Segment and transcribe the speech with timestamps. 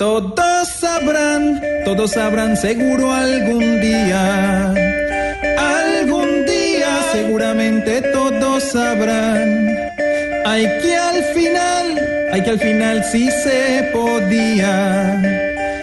[0.00, 4.72] Todos sabrán, todos sabrán seguro algún día.
[5.58, 9.68] Algún día seguramente todos sabrán.
[10.46, 12.00] Hay que al final,
[12.32, 15.20] hay que al final sí se podía.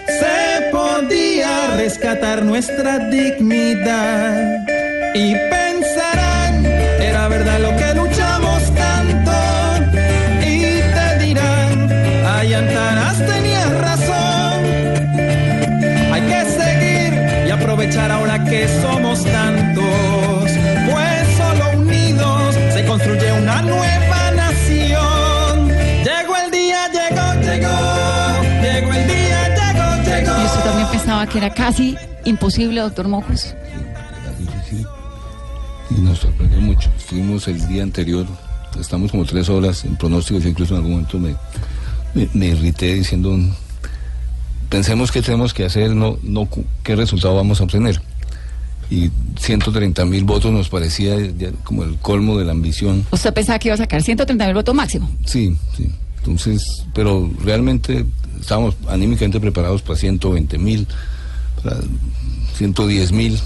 [0.08, 4.66] Se podía rescatar nuestra dignidad.
[5.14, 7.77] Y pensarán, era verdad lo que
[31.38, 33.46] era casi imposible, doctor Mocos?
[33.46, 34.86] era difícil
[35.90, 36.90] y nos sorprendió mucho.
[36.98, 38.26] Estuvimos el día anterior,
[38.78, 41.34] estamos como tres horas en pronósticos, incluso en algún momento me,
[42.14, 43.38] me, me irrité diciendo,
[44.68, 46.48] pensemos qué tenemos que hacer, no, no
[46.82, 48.00] qué resultado vamos a obtener.
[48.90, 53.06] Y 130 mil votos nos parecía ya como el colmo de la ambición.
[53.10, 55.10] ¿Usted pensaba que iba a sacar 130 mil votos máximo?
[55.24, 55.90] Sí, sí.
[56.18, 58.04] Entonces, pero realmente
[58.40, 60.86] estábamos anímicamente preparados para 120 mil,
[62.54, 63.38] 110 mil,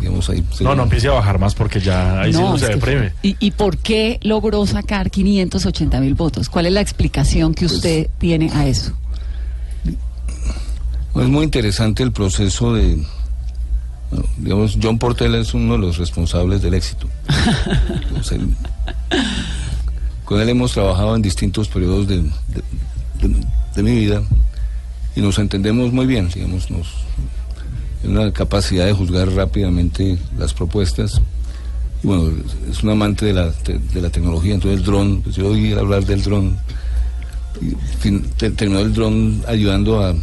[0.00, 0.44] digamos ahí.
[0.60, 3.12] No, no empiece a bajar más porque ya ahí sí uno es se deprime.
[3.22, 6.48] ¿Y, ¿Y por qué logró sacar 580 mil votos?
[6.48, 8.92] ¿Cuál es la explicación que usted tiene a eso?
[11.14, 13.02] Es muy interesante el proceso de,
[14.10, 17.08] bueno, digamos, John Portela es uno de los responsables del éxito.
[18.32, 18.54] Él-
[20.24, 22.28] con él hemos trabajado en distintos periodos de, de-
[23.28, 23.46] de-
[23.76, 24.22] de mi vida
[25.14, 26.88] y nos entendemos muy bien, digamos, nos
[28.08, 31.20] una capacidad de juzgar rápidamente las propuestas.
[32.02, 32.30] Bueno,
[32.70, 35.72] es un amante de la, te- de la tecnología, entonces el dron, pues yo oí
[35.72, 36.56] hablar del dron.
[38.36, 40.14] Te- terminó el dron ayudando a,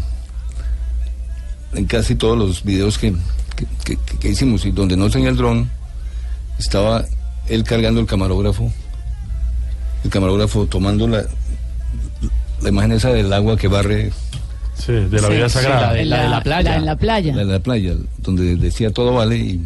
[1.74, 3.16] en casi todos los videos que-
[3.84, 5.70] que- que hicimos y donde no tenía el dron
[6.60, 7.04] estaba
[7.48, 8.72] él cargando el camarógrafo
[10.04, 11.24] el camarógrafo tomando la
[12.62, 14.12] la imagen esa del agua que barre
[14.78, 15.88] Sí, de la Sí, vida sí, sagrada.
[16.04, 16.72] la de la playa.
[16.72, 17.34] La en la playa.
[17.36, 19.62] la de la playa donde decía todo vale y,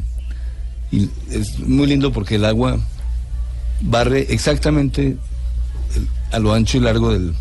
[0.91, 2.77] y es muy lindo porque el agua
[3.81, 5.17] barre exactamente
[5.95, 7.33] el- a lo ancho y largo del,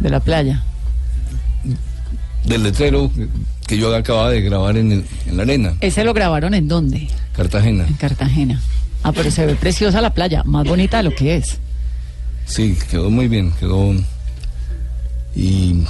[0.00, 0.62] De la playa.
[2.44, 3.28] del letrero que-
[3.66, 7.08] que yo acababa de grabar en, el- en la arena ¿Ese lo grabaron en dónde?
[7.36, 8.60] Cartagena En Cartagena.
[9.04, 11.58] Ah, pero se ve preciosa la playa, más bonita de lo que es.
[12.46, 13.94] Sí, quedó muy bien, quedó.
[15.34, 15.84] Y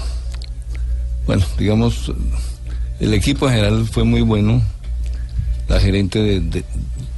[1.26, 2.12] bueno, digamos,
[3.00, 4.62] el equipo en general fue muy bueno.
[5.68, 6.64] La gerente de, de-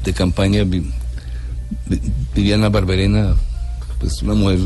[0.05, 0.91] de campaña, Vi-
[1.87, 2.01] Vi-
[2.35, 3.35] Viviana Barberena,
[3.99, 4.59] pues una mujer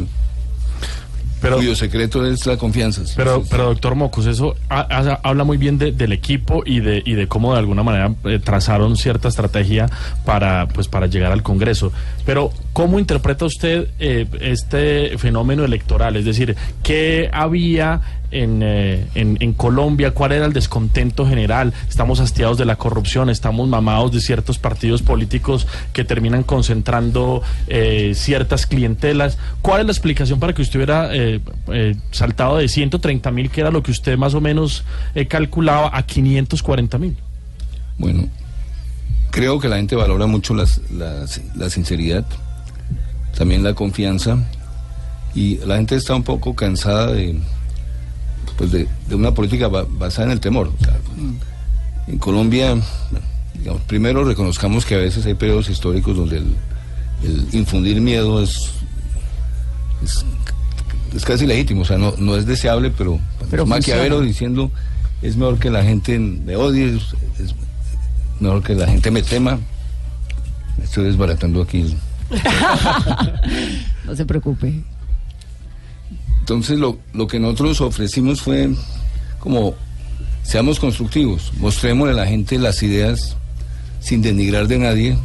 [1.41, 3.03] Pero, cuyo secreto es la confianza.
[3.16, 7.00] pero, pero doctor Mocos, eso ha- ha- habla muy bien de- del equipo y de,
[7.06, 9.88] y de cómo de alguna manera eh, trazaron cierta estrategia
[10.25, 11.93] para, pues, para llegar al Congreso.
[12.26, 16.16] Pero, ¿cómo interpreta usted eh, este fenómeno electoral?
[16.16, 20.12] Es decir, ¿qué había en, eh, en, en Colombia?
[20.12, 21.72] ¿Cuál era el descontento general?
[21.88, 28.12] Estamos hastiados de la corrupción, estamos mamados de ciertos partidos políticos que terminan concentrando eh,
[28.14, 29.38] ciertas clientelas.
[29.62, 31.40] ¿Cuál es la explicación para que usted hubiera eh,
[32.10, 34.84] saltado de 130 mil, que era lo que usted más o menos
[35.28, 37.16] calculaba, a 540 mil?
[37.96, 38.28] Bueno,
[39.30, 42.24] creo que la gente valora mucho las- la sinceridad,
[43.36, 44.38] también la confianza,
[45.34, 47.38] y la gente está un poco cansada de,
[48.58, 50.70] pues de, de una política ba- basada en el temor.
[50.81, 50.96] O sea,
[52.08, 52.76] en Colombia,
[53.55, 56.56] digamos, primero reconozcamos que a veces hay periodos históricos donde el,
[57.22, 58.70] el infundir miedo es,
[60.05, 60.25] es,
[61.14, 63.19] es casi legítimo, o sea, no, no es deseable, pero,
[63.50, 64.70] Pero Maquiavelo diciendo
[65.22, 67.02] es mejor que la gente me odie, es,
[67.40, 67.55] es
[68.40, 69.58] mejor que la gente me tema.
[70.82, 71.96] Estoy desbaratando aquí.
[74.05, 74.82] No se preocupe.
[76.48, 78.70] Entonces lo, lo que nosotros ofrecimos fue
[79.38, 79.74] como
[80.42, 83.36] seamos constructivos, mostrémosle a la gente las ideas
[84.00, 85.18] sin denigrar de nadie.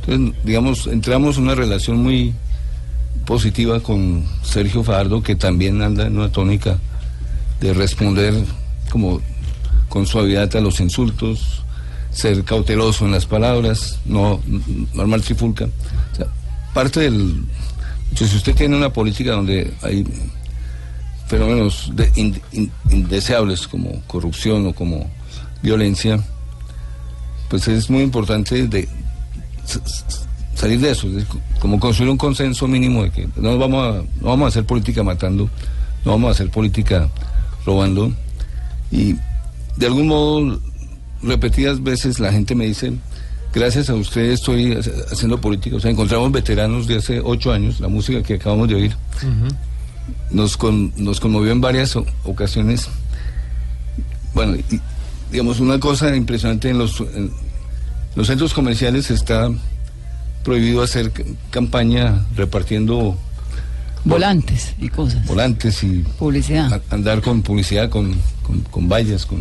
[0.00, 2.32] Entonces, digamos, entramos en una relación muy
[3.26, 6.78] positiva con Sergio Fajardo, que también anda en una tónica
[7.60, 8.32] de responder
[8.90, 9.20] como
[9.90, 11.62] con suavidad a los insultos,
[12.10, 14.40] ser cauteloso en las palabras, no,
[14.94, 15.68] no armar trifulca.
[16.72, 17.44] Parte del...
[18.14, 20.06] Si usted tiene una política donde hay
[21.38, 25.10] fenómenos de- in- in- indeseables como corrupción o como
[25.62, 26.22] violencia,
[27.48, 28.88] pues es muy importante de
[30.54, 31.24] salir de eso, es
[31.60, 35.02] como construir un consenso mínimo de que no vamos a, no vamos a hacer política
[35.02, 35.48] matando,
[36.04, 37.08] no vamos a hacer política
[37.66, 38.12] robando.
[38.92, 39.14] Y
[39.76, 40.60] de algún modo
[41.22, 42.92] repetidas veces la gente me dice
[43.52, 47.80] gracias a usted estoy ha- haciendo política, o sea encontramos veteranos de hace ocho años,
[47.80, 48.96] la música que acabamos de oír
[50.30, 52.88] nos, con- nos conmovió en varias ocasiones.
[54.34, 54.80] Bueno, y,
[55.30, 57.30] digamos, una cosa impresionante en los, en
[58.16, 59.48] los centros comerciales está
[60.42, 61.12] prohibido hacer
[61.50, 63.16] campaña repartiendo
[64.04, 65.24] Volantes y cosas.
[65.26, 66.72] volantes y Publicidad.
[66.74, 69.24] a- andar con publicidad, con, con, con vallas.
[69.24, 69.40] Con,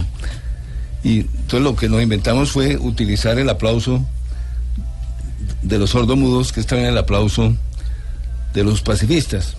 [1.03, 4.05] y entonces lo que nos inventamos fue utilizar el aplauso
[5.61, 7.53] de los sordomudos, que es también el aplauso
[8.53, 9.57] de los pacifistas.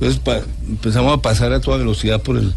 [0.00, 2.54] Entonces pa- empezamos a pasar a toda velocidad por el...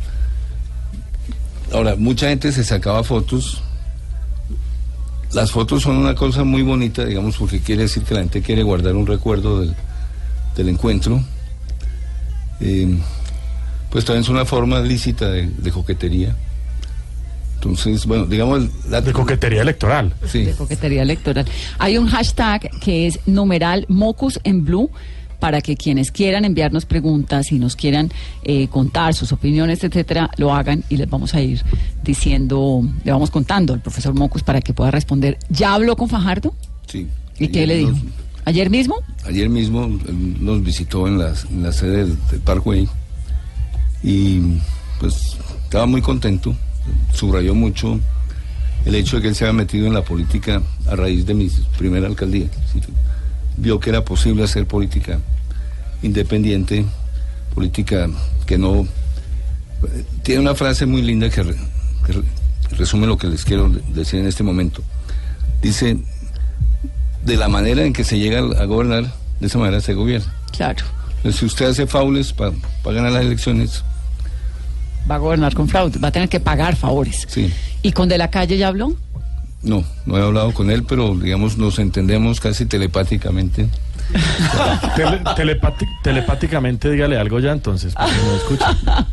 [1.73, 3.61] Ahora, mucha gente se sacaba fotos.
[5.33, 8.63] Las fotos son una cosa muy bonita, digamos, porque quiere decir que la gente quiere
[8.63, 9.75] guardar un recuerdo del,
[10.55, 11.21] del encuentro.
[12.61, 12.95] Eh,
[13.89, 16.35] pues también es una forma lícita de, de coquetería.
[17.55, 18.65] Entonces, bueno, digamos...
[18.89, 20.13] La, De coquetería electoral.
[20.27, 20.43] Sí.
[20.45, 21.45] de coquetería electoral.
[21.79, 24.91] Hay un hashtag que es numeral Mocus en Blue
[25.43, 28.09] para que quienes quieran enviarnos preguntas y nos quieran
[28.43, 31.61] eh, contar sus opiniones, etcétera, lo hagan y les vamos a ir
[32.01, 35.37] diciendo, le vamos contando al profesor Mocus para que pueda responder.
[35.49, 36.55] ¿Ya habló con Fajardo?
[36.87, 37.09] sí.
[37.39, 37.91] ¿Y qué le dijo?
[37.91, 38.01] nos-
[38.45, 38.95] ¿Ayer mismo?
[39.25, 39.99] Ayer mismo
[40.39, 42.87] nos visitó en, las- en la sede del, del Parkway
[44.01, 44.39] y
[45.01, 45.35] pues
[45.65, 46.55] estaba muy contento,
[47.13, 47.99] subrayó mucho
[48.85, 51.49] el hecho de que él se había metido en la política a raíz de mi
[51.77, 52.47] primera alcaldía.
[52.71, 52.79] Sí,
[53.57, 55.19] Vio que era posible hacer política
[56.01, 56.85] independiente,
[57.53, 58.09] política
[58.45, 58.87] que no...
[60.23, 61.55] Tiene una frase muy linda que, re-
[62.05, 62.23] que re-
[62.77, 64.81] resume lo que les quiero decir en este momento.
[65.61, 65.97] Dice,
[67.23, 70.33] de la manera en que se llega a gobernar, de esa manera se gobierna.
[70.55, 70.83] Claro.
[71.17, 72.51] Entonces, si usted hace faules para
[72.85, 73.83] ganar las elecciones,
[75.09, 77.25] Va a gobernar con fraude, va a tener que pagar favores.
[77.27, 77.53] sí.
[77.81, 78.95] ¿Y con De la Calle ya habló?
[79.63, 83.67] No, no he hablado con él, pero digamos nos entendemos casi telepáticamente.
[84.95, 89.07] Tele- telepati- telepáticamente dígale algo ya entonces, porque no escucha.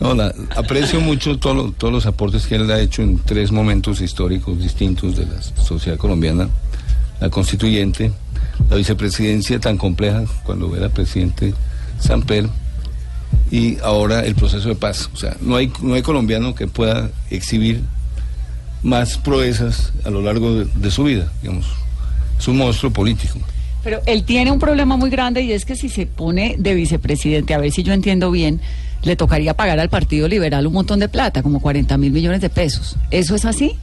[0.00, 3.52] No, la- aprecio mucho todo lo- todos los aportes que él ha hecho en tres
[3.52, 6.48] momentos históricos distintos de la sociedad colombiana.
[7.20, 8.10] La constituyente,
[8.70, 11.54] la vicepresidencia tan compleja cuando era presidente
[12.00, 12.48] Samper
[13.50, 15.10] y ahora el proceso de paz.
[15.12, 17.82] O sea, no hay, no hay colombiano que pueda exhibir
[18.84, 21.66] más proezas a lo largo de, de su vida, digamos.
[22.38, 23.38] Es un monstruo político.
[23.82, 27.52] Pero él tiene un problema muy grande y es que si se pone de vicepresidente,
[27.54, 28.60] a ver si yo entiendo bien,
[29.02, 32.48] le tocaría pagar al Partido Liberal un montón de plata, como 40 mil millones de
[32.50, 32.96] pesos.
[33.10, 33.76] ¿Eso es así?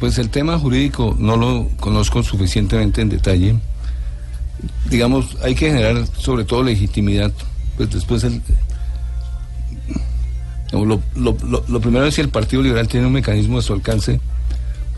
[0.00, 3.56] Pues el tema jurídico no lo conozco suficientemente en detalle.
[4.90, 7.32] Digamos, hay que generar sobre todo legitimidad.
[7.76, 8.40] Pues después el...
[10.66, 13.62] digamos, Lo, lo- lo- lo primero es si el Partido Liberal tiene un mecanismo a
[13.62, 14.20] su alcance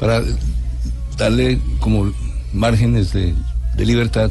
[0.00, 0.23] para
[1.16, 2.11] darle como
[2.54, 3.35] márgenes de,
[3.76, 4.30] libertad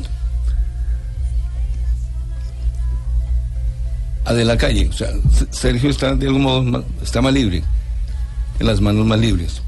[4.26, 4.88] a de la calle.
[4.90, 5.10] O sea,
[5.52, 7.64] Sergio está de algún modo está más libre,
[8.60, 9.62] en las manos más libres.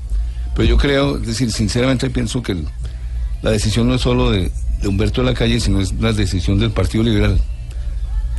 [0.55, 2.63] Pero yo creo, es decir, sinceramente pienso que
[3.41, 4.51] la decisión no es solo de,
[4.83, 7.39] Humberto de la Calle, sino es una decisión del Partido Liberal.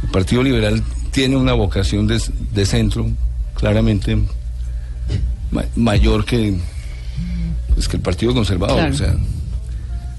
[0.03, 3.09] El Partido Liberal tiene una vocación de, centro,
[3.55, 4.19] claramente
[5.53, 6.59] ma- mayor que,
[7.75, 8.77] pues, que el Partido Conservador.
[8.77, 8.95] Claro.
[8.95, 9.15] O sea,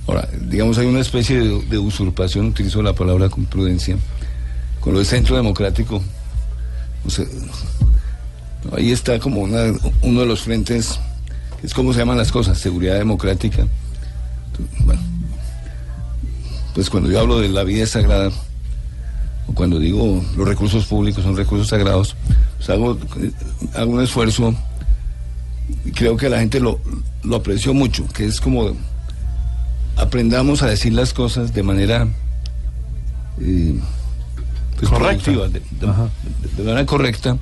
[0.07, 3.95] ahora, digamos, hay una especie de, de usurpación, utilizo la palabra con prudencia,
[4.79, 6.01] con lo de centro democrático.
[7.05, 7.25] O sea,
[8.77, 10.99] ahí está como una- uno de los frentes,
[11.63, 13.67] es como se llaman las cosas, seguridad democrática.
[14.85, 15.01] Bueno,
[16.73, 18.31] pues cuando yo hablo de la vida sagrada,
[19.47, 22.15] o cuando digo los recursos públicos son recursos sagrados,
[22.57, 22.97] pues hago,
[23.75, 24.55] hago un esfuerzo
[25.95, 26.79] creo que la gente lo,
[27.23, 28.75] lo apreció mucho, que es como
[29.97, 32.07] aprendamos a decir las cosas de manera
[33.39, 33.79] eh,
[34.79, 35.31] pues, Correcta.
[35.31, 35.61] de-
[36.57, 37.37] de manera correcta,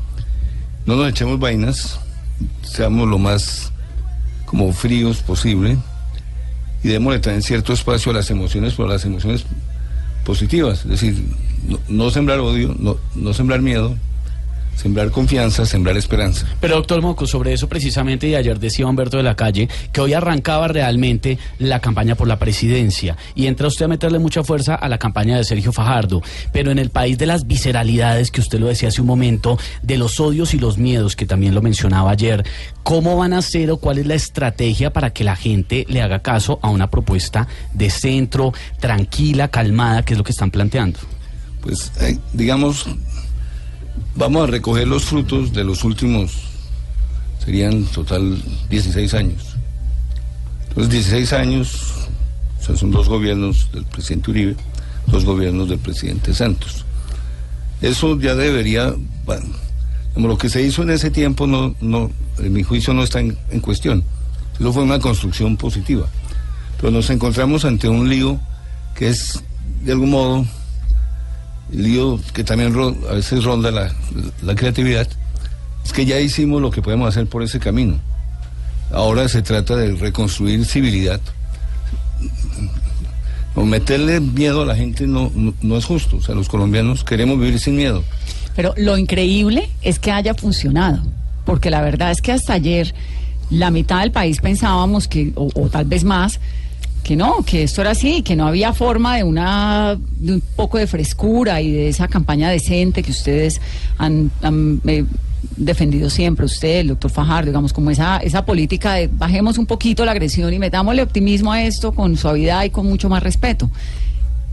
[0.86, 2.00] no nos echemos vainas,
[2.64, 3.72] seamos lo más
[4.46, 5.78] como fríos posible
[6.84, 9.46] y démosle también cierto espacio a las emociones, pero a las emociones
[10.26, 11.24] positivas, es decir,
[11.68, 13.96] no, no sembrar odio, no, no sembrar miedo,
[14.82, 16.48] sembrar confianza, sembrar esperanza.
[16.60, 20.14] Pero doctor Moco, sobre eso precisamente y ayer decía Humberto de la Calle que hoy
[20.14, 24.90] arrancaba realmente la campaña por la presidencia y entra usted a meterle mucha fuerza a
[24.90, 28.68] la campaña de Sergio Fajardo, pero en el país de las visceralidades que usted lo
[28.68, 32.44] decía hace un momento, de los odios y los miedos que también lo mencionaba ayer,
[32.82, 36.20] ¿cómo van a ser o cuál es la estrategia para que la gente le haga
[36.20, 41.00] caso a una propuesta de centro, tranquila, calmada, que es lo que están planteando?
[41.62, 42.88] Pues eh, digamos
[44.16, 46.34] Vamos a recoger los frutos de los últimos,
[47.44, 49.56] serían total 16 años.
[50.76, 52.08] Los 16 años,
[52.60, 54.56] o sea, son dos gobiernos del presidente Uribe,
[55.08, 56.86] dos gobiernos del presidente Santos.
[57.82, 58.94] Eso ya debería,
[59.26, 59.46] bueno,
[60.14, 63.22] como lo que se hizo en ese tiempo, no, no, en mi juicio no está
[63.22, 64.04] en, en cuestión.
[64.60, 66.08] Eso fue una construcción positiva.
[66.80, 68.40] Pero nos encontramos ante un lío
[68.94, 69.42] que es,
[69.84, 70.46] de algún modo,
[71.72, 72.74] lío que también
[73.10, 75.08] a veces ronda la, creatividad,
[75.84, 78.00] es que ya hicimos lo que podemos hacer por ese camino.
[78.92, 81.22] Ahora se trata de reconstruir civilidad.
[83.56, 86.18] O meterle miedo a la gente no, no, es justo.
[86.18, 88.04] O sea, los colombianos queremos vivir sin miedo.
[88.56, 91.02] Pero lo increíble es que haya funcionado.
[91.46, 92.94] Porque la verdad es que hasta ayer
[93.50, 96.40] la mitad del país pensábamos que, o tal vez más,
[97.04, 100.78] que no, que esto era así, que no había forma de una de un poco
[100.78, 103.60] de frescura y de esa campaña decente que ustedes
[103.98, 104.32] han,
[104.86, 105.06] eh,
[105.58, 110.06] defendido siempre, usted, el doctor Fajardo, digamos, como esa, esa política de bajemos un poquito
[110.06, 113.70] la agresión y metámosle optimismo a esto con suavidad y con mucho más respeto.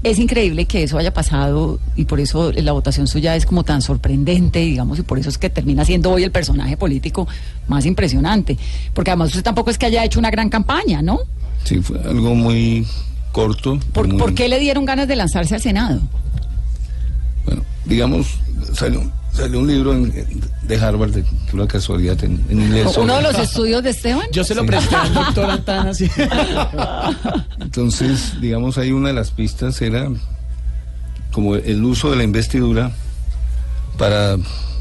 [0.02, 3.83] Es increíble que eso haya pasado y por eso la votación suya es como tan
[3.83, 7.26] sorprendente, digamos, y por eso es que termina siendo hoy el personaje político
[7.67, 8.57] más impresionante.
[8.95, 11.19] Porque además usted tampoco es que haya hecho una gran campaña, ¿no?
[11.65, 12.87] Sí, fue algo muy
[13.33, 13.79] corto.
[13.93, 16.00] ¿Por, qué le dieron ganas de lanzarse al Senado?
[17.45, 18.27] Bueno, digamos,
[18.73, 22.97] salió, salió un libro de Harvard, de una casualidad en, inglés.
[22.97, 24.27] ¿Uno de los estudios de Esteban?
[24.33, 25.93] Yo se lo presté al doctor Antana.
[27.61, 30.09] Entonces, digamos, ahí una de las pistas era
[31.33, 32.93] como el uso de la investidura
[33.99, 34.37] para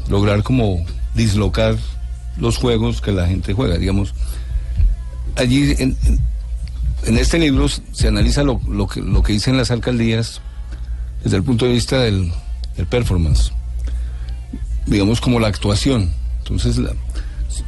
[0.08, 1.76] lograr como dislocar
[2.38, 3.76] los juegos que la gente juega.
[3.76, 4.14] Digamos,
[5.36, 6.18] allí en, en
[7.06, 10.40] este libro se analiza lo, que, lo que dicen las alcaldías
[11.22, 12.32] desde el punto de vista del,
[12.90, 13.50] performance,
[14.86, 16.12] digamos como la actuación.
[16.38, 16.80] Entonces,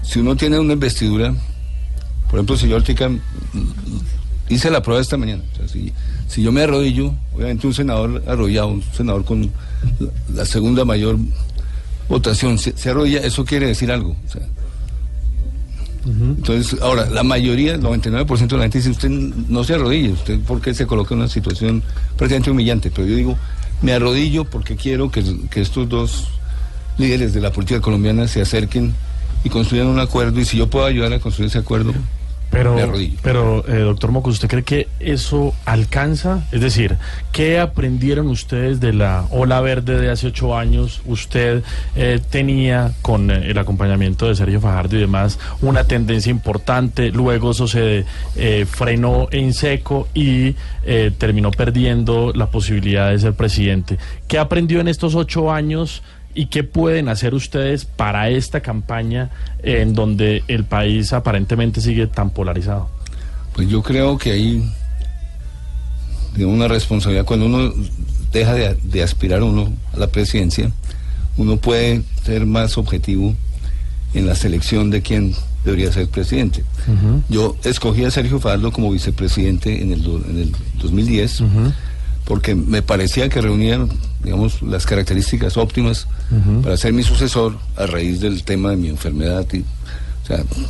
[0.03, 1.35] si uno tiene una investidura,
[2.31, 3.11] por ejemplo, si yo ahorita
[4.49, 9.25] hice la prueba esta mañana, si, yo me arrodillo, obviamente un senador arrollado, un senador
[9.25, 9.51] con
[10.33, 11.19] la, segunda mayor
[12.09, 14.17] votación, se, se, arrodilla, eso quiere decir algo.
[14.27, 14.43] O sea,
[16.07, 20.41] entonces, ahora, la mayoría, el 99% de la gente dice, usted no se arrodille, usted
[20.47, 21.83] porque se coloca en una situación
[22.17, 23.39] prácticamente humillante, pero yo digo,
[23.83, 26.29] me arrodillo porque quiero que, que estos dos
[26.97, 28.95] líderes de la política colombiana se acerquen
[29.45, 31.93] y construyan un acuerdo y si yo puedo ayudar a construir ese acuerdo,
[32.51, 32.77] pero,
[33.23, 36.45] pero eh, doctor Mocos, ¿usted cree que eso alcanza?
[36.51, 36.97] Es decir,
[37.33, 41.01] ¿qué aprendieron ustedes de la ola verde de hace ocho años?
[41.07, 41.63] Usted
[41.95, 47.53] eh, tenía con eh, el acompañamiento de Sergio Fajardo y demás una tendencia importante, luego
[47.53, 48.05] eso se
[48.67, 50.57] frenó en seco y
[51.19, 53.99] terminó perdiendo la posibilidad de ser presidente.
[54.27, 56.03] ¿Qué aprendió en estos ocho años?
[56.35, 59.31] ¿Y qué pueden hacer ustedes para esta campaña
[59.63, 62.89] en donde el país aparentemente sigue tan polarizado?
[63.55, 64.73] Pues yo creo que hay
[66.39, 67.25] una responsabilidad.
[67.25, 67.73] Cuando uno
[68.33, 70.71] deja de, aspirar uno a la presidencia,
[71.37, 73.35] uno puede ser más objetivo
[74.15, 75.35] en la selección de quién
[75.65, 76.65] debería ser presidente.
[77.29, 81.43] Yo escogí a Sergio Faldo como vicepresidente en el, en el 2010
[82.25, 83.89] porque me parecía que reunían,
[84.23, 86.07] digamos, las características óptimas
[86.63, 89.47] para ser mi sucesor a raíz del tema de mi enfermedad.
[89.53, 89.65] Y,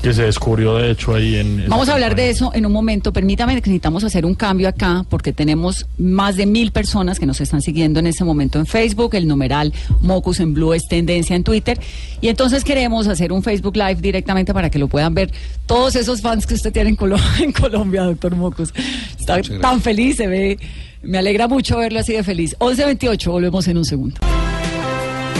[0.02, 1.68] que se descubrió de hecho ahí en...
[1.68, 3.12] Vamos a hablar de eso en un momento.
[3.12, 7.40] Permítame que necesitamos hacer un cambio acá porque tenemos más de mil personas que nos
[7.40, 9.14] están siguiendo en ese momento en Facebook.
[9.14, 11.78] El numeral Mocus en Blue es tendencia en Twitter.
[12.20, 15.30] Y entonces queremos hacer un Facebook Live directamente para que lo puedan ver
[15.66, 16.98] todos esos fans que usted tiene en,
[17.42, 18.72] en Colombia, doctor Mocus.
[19.18, 20.58] Está tan feliz, se ve
[21.02, 22.56] me alegra mucho verlo así de feliz.
[22.58, 24.16] 11.28, volvemos en un segundo.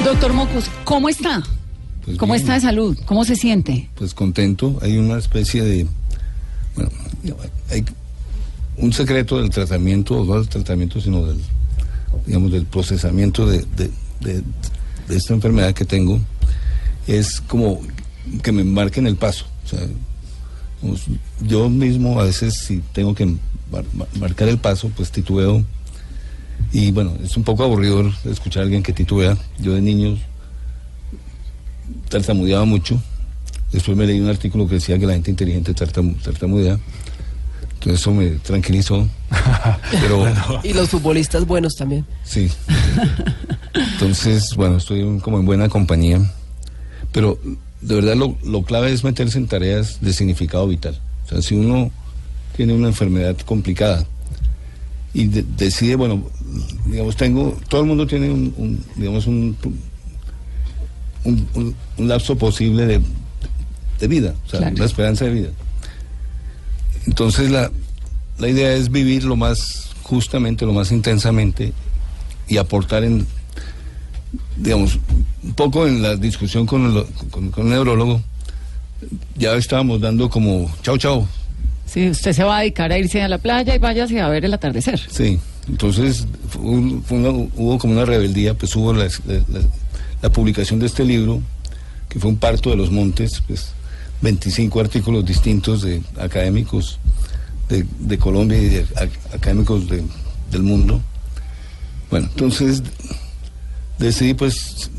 [0.05, 1.43] Doctor Mocos, ¿cómo está?
[2.05, 2.99] Pues ¿Cómo está de salud?
[3.05, 3.89] ¿Cómo se siente?
[3.95, 4.79] Pues contento.
[4.83, 5.87] Hay una especie de...
[6.75, 6.91] Bueno,
[7.71, 7.85] hay
[8.79, 11.39] un secreto del tratamiento, no del tratamiento, sino del,
[12.27, 13.65] digamos, del procesamiento de,
[15.11, 16.19] esta enfermedad que tengo.
[17.07, 17.81] Es como
[18.43, 19.45] que me marquen el paso.
[19.67, 19.81] O sea,
[21.41, 23.35] yo mismo a veces si tengo que
[24.19, 25.65] marcar el paso, pues titubeo.
[26.73, 29.37] Y bueno, es un poco aburrido escuchar a alguien que titubea.
[29.59, 30.19] Yo de niños
[32.09, 33.01] tartamudeaba mucho.
[33.73, 36.79] Después me leí un artículo que decía que la gente inteligente tartam- tartamudea.
[37.75, 39.09] Entonces eso me tranquilizó.
[39.91, 40.27] Pero
[40.65, 42.05] Y los futbolistas buenos también.
[42.25, 42.51] sí.
[43.93, 46.21] Entonces, bueno, estoy como en buena compañía.
[47.13, 47.39] Pero
[47.83, 50.99] de verdad lo, lo clave es meterse en tareas de significado vital.
[51.27, 51.91] O sea, si uno
[52.57, 54.05] tiene una enfermedad complicada
[55.15, 56.25] y de- decide, bueno,
[56.87, 59.57] digamos, tengo, todo el mundo tiene un, un, digamos, un,
[61.25, 61.75] un,
[62.09, 63.01] lapso posible de,
[63.99, 64.77] de vida, o sea, Claro.
[64.77, 65.49] una esperanza de vida.
[67.07, 67.71] Entonces la,
[68.39, 71.73] la idea es vivir lo más justamente, lo más intensamente
[72.49, 73.27] y aportar en,
[74.61, 74.99] digamos,
[75.43, 78.21] un poco en la discusión con el, con, con el neurólogo,
[79.37, 81.27] ya estábamos dando como, chao, chao,
[81.87, 84.45] Sí, usted se va a dedicar a irse a la playa y váyase a ver
[84.45, 85.01] el atardecer.
[85.11, 89.43] Sí, entonces fue un- fue una- hubo como una rebeldía, pues hubo la, la-
[90.23, 91.41] la publicación de este libro,
[92.09, 93.73] que fue un parto de los montes, pues
[94.23, 97.01] 25 artículos distintos de académicos
[97.69, 100.05] de, de Colombia y de ac- académicos de-
[100.53, 101.01] del mundo.
[102.09, 102.85] Bueno, entonces
[104.01, 104.91] decidí pues,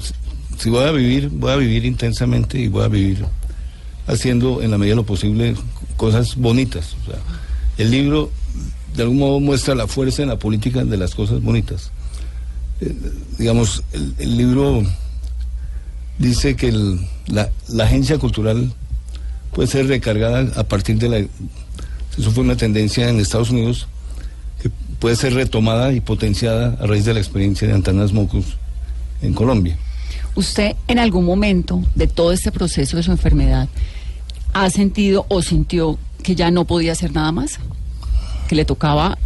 [0.58, 3.25] si voy a vivir, voy a vivir intensamente y voy a vivir
[4.08, 5.55] haciendo en la medida de lo posible
[5.98, 6.96] cosas bonitas.
[7.77, 8.31] El libro
[8.96, 11.91] de algún modo muestra la fuerza en la política de las cosas bonitas.
[12.79, 12.96] Eh,
[13.38, 13.84] digamos,
[14.20, 14.84] el, libro
[16.17, 16.72] dice que
[17.27, 18.72] la, la agencia cultural
[19.53, 21.17] puede ser recargada a partir de la...
[21.17, 23.88] Eso fue una tendencia en Estados Unidos
[24.62, 28.58] que puede ser retomada y potenciada a raíz de la experiencia de Antanas Mocus
[29.21, 29.77] en Colombia.
[30.35, 33.67] ¿Usted en algún momento de todo este proceso de su enfermedad
[34.53, 37.59] ha sentido o sintió que ya no podía hacer nada más?
[38.47, 39.17] ¿Que le tocaba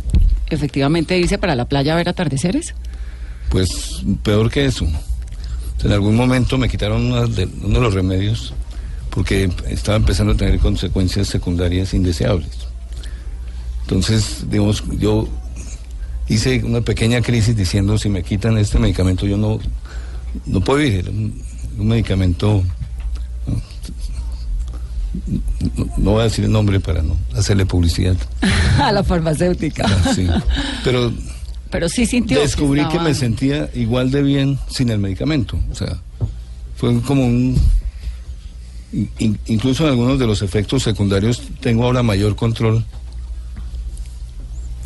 [0.49, 2.73] efectivamente irse para la playa a ver atardeceres?
[3.49, 4.85] Pues peor que eso.
[5.83, 8.53] En algún momento me quitaron de- uno de los remedios
[9.11, 12.49] porque estaba empezando a tener consecuencias secundarias indeseables.
[13.81, 15.27] Entonces, digamos, yo
[16.27, 19.59] hice una pequeña crisis diciendo si me quitan este medicamento yo no,
[20.45, 21.09] no puedo vivir.
[21.09, 21.41] Un,
[21.77, 22.63] un medicamento,
[23.47, 23.53] no,
[25.77, 28.15] no- no voy a decir el nombre para no hacerle publicidad.
[28.79, 29.87] a la farmacéutica.
[30.13, 30.27] Sí.
[30.83, 31.13] Pero
[31.71, 32.39] Pero sí sintió.
[32.39, 35.59] descubrí que, me sentía igual de bien sin el medicamento.
[35.71, 35.97] O sea,
[36.75, 37.57] fue como un...
[39.19, 42.85] in- incluso en algunos de los efectos secundarios tengo ahora mayor control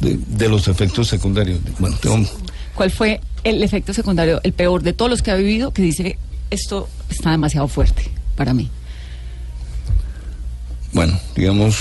[0.02, 1.60] de, de los efectos secundarios.
[1.80, 2.28] Bueno, tengo-
[2.76, 6.18] ¿Cuál fue el efecto secundario, el peor de todos los que ha vivido, que dice
[6.50, 8.04] esto está demasiado fuerte
[8.36, 8.70] para mí?
[10.92, 11.76] bueno, digamos,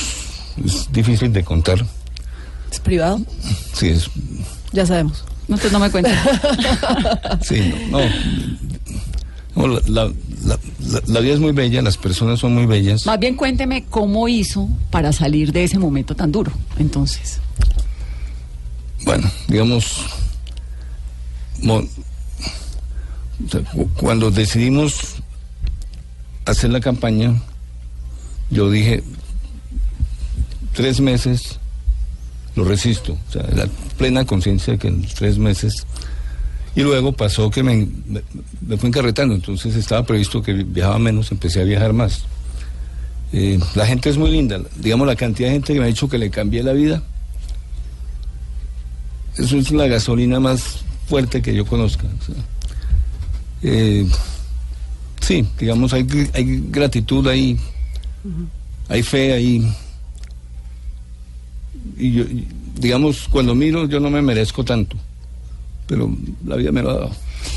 [0.65, 1.85] es difícil de contar.
[2.71, 3.21] ¿Es privado?
[3.73, 4.11] Sí, es,
[4.73, 5.25] Ya sabemos.
[5.49, 6.11] No, entonces no me cuenta.
[7.43, 7.99] sí, no.
[8.01, 8.07] no.
[9.57, 10.05] No, la, la-
[10.45, 10.59] la-
[10.91, 13.07] la- la vida es muy bella, las personas son muy bellas.
[13.07, 16.53] Más bien cuénteme cómo hizo para salir de ese momento tan duro.
[16.79, 17.41] Entonces,
[19.05, 20.05] Bueno, digamos,
[23.97, 25.17] cuando decidimos
[26.45, 27.41] hacer la campaña,
[28.51, 29.03] yo dije,
[30.73, 31.59] tres meses
[32.55, 33.17] lo resisto,
[33.55, 35.87] la plena conciencia de que en tres meses...
[36.75, 37.89] Y luego pasó que me,
[38.61, 42.25] me, fue encarretando, entonces estaba previsto que viajaba menos, empecé a viajar más.
[43.33, 46.09] Eh, la gente es muy linda, digamos la cantidad de gente que me ha dicho
[46.09, 47.03] que le cambié la vida,
[49.37, 52.05] eso es la gasolina más fuerte que yo conozca.
[52.07, 52.35] o sea.
[53.63, 54.07] Eh,
[55.21, 57.59] sí, digamos, hay, hay gratitud, hay,
[58.89, 59.75] hay fe, hay...
[61.97, 62.25] Y yo,
[62.79, 64.97] digamos, cuando miro, yo no me merezco tanto,
[65.87, 67.11] pero la vida me lo ha dado.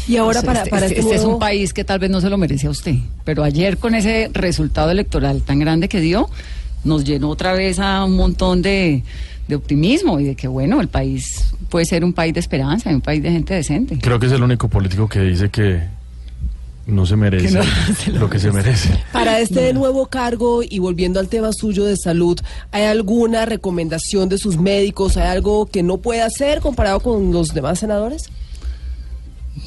[0.08, 2.10] Y ahora este, para, este- para este, este este es un país que tal vez
[2.10, 2.96] no se lo merece a usted.
[3.26, 6.30] Pero ayer con ese resultado electoral tan grande que dio,
[6.84, 9.04] nos llenó otra vez a un montón de,
[9.52, 12.96] de optimismo y de que, bueno, el país puede ser un país de esperanza, y
[12.96, 14.00] un país de gente decente.
[14.00, 15.82] Creo que es el único político que dice que
[16.88, 17.64] no se merece Que no
[17.96, 18.90] se lo lo que se merece.
[19.12, 22.40] Para este nuevo cargo y volviendo al tema suyo de salud,
[22.72, 25.18] ¿hay alguna recomendación de sus médicos?
[25.18, 28.30] ¿Hay algo que no puede hacer comparado con los demás senadores?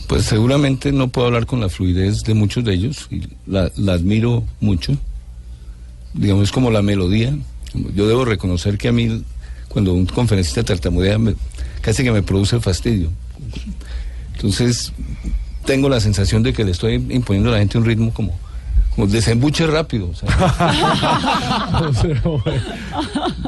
[0.08, 3.94] Pues seguramente no puedo hablar con la fluidez de muchos de ellos, y la, la
[3.94, 4.96] admiro mucho.
[6.14, 7.36] Digamos, es como la melodía.
[7.94, 9.24] Yo debo reconocer que a mí,
[9.74, 11.34] cuando un conferencista tartamudea, me-
[11.82, 13.10] casi que me produce fastidio.
[14.34, 14.92] Entonces,
[15.66, 18.43] tengo la sensación de que le estoy imponiendo a la gente un ritmo como, como
[18.96, 20.11] desembuche rápido.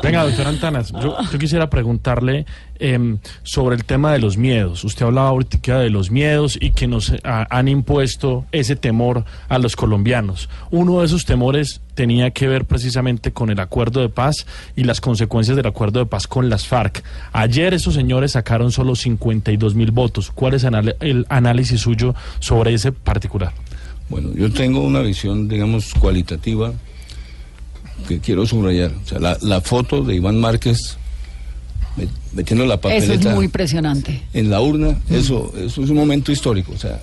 [0.02, 2.46] Venga, doctor Antanas, yo, quisiera preguntarle
[2.78, 4.84] em, sobre el tema de los miedos.
[4.84, 9.76] Usted hablaba ahorita de los miedos y que nos han impuesto ese temor a los
[9.76, 10.48] colombianos.
[10.70, 15.00] Uno de esos temores tenía que ver precisamente con el acuerdo de paz y las
[15.00, 17.02] consecuencias del acuerdo de paz con las FARC.
[17.32, 20.30] Ayer esos señores sacaron solo 52 mil votos.
[20.30, 23.52] ¿Cuál es el análisis suyo sobre ese particular?
[24.08, 26.72] Bueno, yo tengo una visión, digamos, cualitativa
[28.08, 28.92] que quiero subrayar.
[29.04, 30.96] O sea, la, la foto de Iván Márquez
[31.96, 34.22] met- metiendo la Eso papeleta es muy impresionante.
[34.32, 36.72] en la urna, eso, eso es un momento histórico.
[36.72, 37.00] O sea,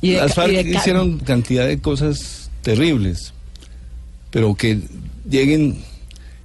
[0.00, 3.32] Y de las y FARC de hicieron cantidad de cosas terribles,
[4.30, 4.80] pero que
[5.28, 5.78] lleguen,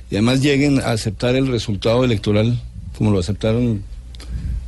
[0.10, 2.60] y además lleguen a aceptar el resultado electoral
[2.98, 3.84] como lo aceptaron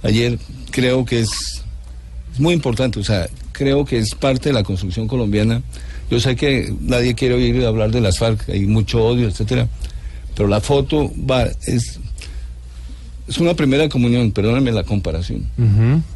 [0.03, 0.37] ayer,
[0.71, 1.63] creo que es,
[2.33, 2.99] es muy importante.
[2.99, 5.61] O sea, creo que es parte de la construcción colombiana.
[6.11, 9.69] Yo sé que nadie quiere oír hablar de las FARC, hay mucho odio, etcétera,
[10.35, 11.99] pero la foto va, es,
[13.27, 15.47] es una primera comunión, perdónenme la comparación.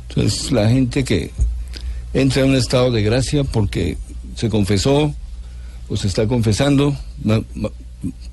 [0.10, 1.32] Entonces, la gente que
[2.14, 3.98] entra en un estado de gracia porque
[4.36, 5.14] se confesó
[5.90, 7.72] o se está confesando, ma- ma-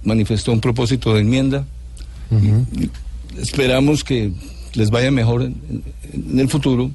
[0.02, 1.64] manifestó un propósito de enmienda.
[2.30, 2.90] Y- y
[3.40, 4.32] esperamos que
[4.74, 6.90] les vaya mejor en el futuro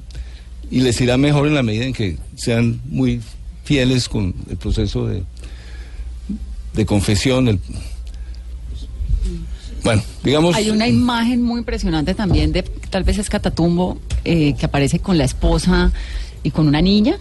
[0.70, 3.20] y les irá mejor en la medida en que sean muy
[3.64, 5.22] fieles con el proceso de,
[6.74, 7.48] de confesión.
[7.48, 7.60] el-
[9.82, 10.54] bueno, digamos...
[10.56, 15.16] Hay una imagen muy impresionante también de, tal vez es Catatumbo, eh, que aparece con
[15.16, 15.90] la esposa
[16.42, 17.16] y con una niña.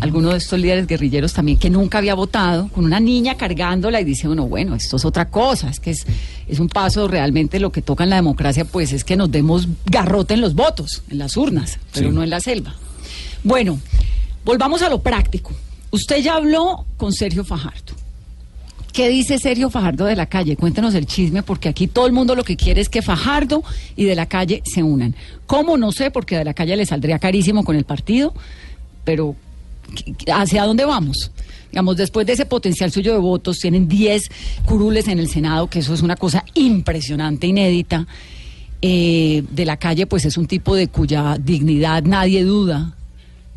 [0.00, 4.04] Alguno de estos líderes guerrilleros también que nunca había votado, con una niña cargándola y
[4.04, 6.06] dice uno, bueno, esto es otra cosa, es que es,
[6.48, 9.68] es un paso realmente lo que toca en la democracia, pues es que nos demos
[9.84, 12.14] garrote en los votos, en las urnas, pero Sí.
[12.14, 12.74] no en la selva.
[13.44, 13.78] Bueno,
[14.44, 15.52] volvamos a lo práctico.
[15.90, 17.94] Usted ya habló con Sergio Fajardo.
[18.92, 20.56] ¿Qué dice Sergio Fajardo de la calle?
[20.56, 23.62] Cuéntenos el chisme, porque aquí todo el mundo lo que quiere es que Fajardo
[23.96, 25.14] y de la calle se unan.
[25.46, 25.76] ¿Cómo?
[25.76, 28.32] No sé, porque de la calle le saldría carísimo con el partido,
[29.04, 29.34] pero
[29.96, 31.32] ¿qué- qué- ¿hacia dónde vamos?
[31.72, 34.30] Digamos, después de ese potencial suyo de votos, tienen 10
[34.64, 38.06] curules en el Senado, que eso es una cosa impresionante, inédita.
[38.80, 42.94] Eh, de la calle, pues es un tipo de cuya dignidad nadie duda.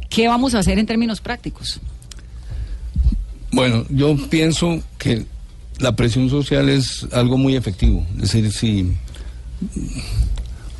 [0.10, 1.80] ¿Qué vamos a hacer en términos prácticos?
[3.52, 5.26] Bueno, yo pienso que
[5.80, 8.06] la presión social es algo muy efectivo.
[8.16, 8.94] Es decir, si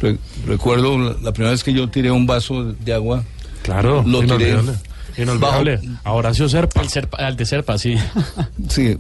[0.02, 3.24] re- recuerdo la, la primera vez que yo tiré un vaso de agua,
[3.64, 4.74] Claro, Lo tiré inolvidable.
[5.18, 5.78] Inolvidable.
[5.78, 6.80] bajo- A Horacio Serpa.
[6.80, 7.96] Al, Serpa- al de Serpa, sí.
[8.70, 8.98] sí,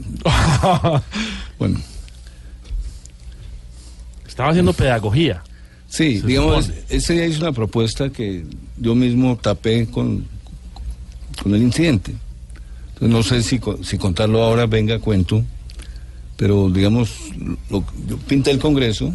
[1.59, 1.79] bueno,
[4.27, 5.41] Estaba haciendo pedagogía.
[5.89, 6.83] Sí, Se digamos, supone.
[6.89, 8.45] ese día hice una propuesta que
[8.77, 10.25] yo mismo tapé con,
[11.41, 12.13] con el incidente.
[12.99, 15.43] Entonces, no sé si, si contarlo ahora venga a cuento,
[16.35, 17.11] pero digamos,
[17.69, 19.13] lo- yo pinté el Congreso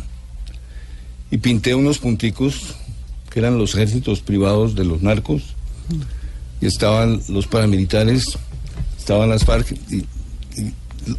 [1.31, 2.75] y pinté unos punticos
[3.31, 5.43] que eran los ejércitos privados de los narcos
[6.61, 8.39] y estaban los paramilitares,
[8.99, 9.97] estaban las FARC y,
[10.61, 10.75] y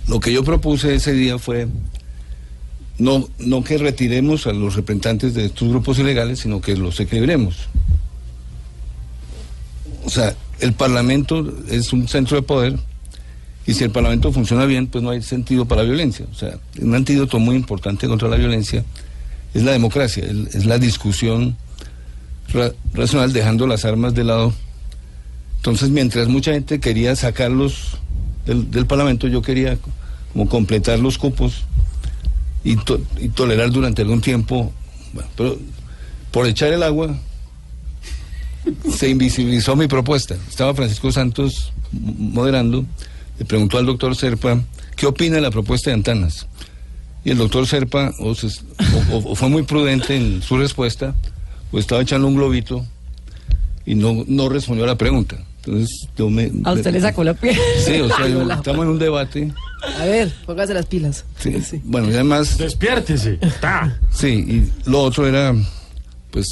[0.07, 1.67] lo que yo propuse ese día fue
[3.03, 7.55] no, no que retiremos a los representantes de estos grupos ilegales, sino que los equilibremos.
[10.05, 12.77] O sea, el Parlamento es un centro de poder
[13.65, 16.25] y si el Parlamento funciona bien, pues no hay sentido para la violencia.
[16.31, 18.83] O sea, un antídoto muy importante contra la violencia
[19.53, 21.55] es la democracia, es la discusión
[22.53, 24.53] ra- racional dejando las armas de lado.
[25.57, 27.97] Entonces, mientras mucha gente quería sacarlos
[28.45, 29.77] del, del Parlamento, yo quería
[30.33, 31.63] como completar los cupos
[32.63, 34.71] y, to- y tolerar durante algún tiempo.
[35.35, 35.57] Pero
[36.31, 37.15] por echar el agua
[38.95, 40.35] se invisibilizó mi propuesta.
[40.49, 42.85] Estaba Francisco Santos moderando,
[43.37, 44.61] le preguntó al doctor Serpa
[44.95, 46.47] qué opina de la propuesta de Antanas.
[47.25, 48.47] Y el doctor Serpa o, se-
[49.11, 51.15] o fue muy prudente en su respuesta,
[51.71, 52.85] o estaba echando un globito
[53.85, 55.37] y no, no respondió a la pregunta.
[55.65, 56.51] Entonces yo me...
[56.65, 57.57] A usted le sacó la piel.
[57.85, 59.51] Sí, o sea, yo- estamos en un debate.
[59.99, 61.25] A ver, póngase las pilas.
[61.39, 62.57] Sí, Bueno, y además...
[62.57, 63.37] Despiértese.
[63.61, 63.97] Ta.
[64.11, 64.27] Sí,
[64.85, 65.53] y lo otro era,
[66.31, 66.47] pues,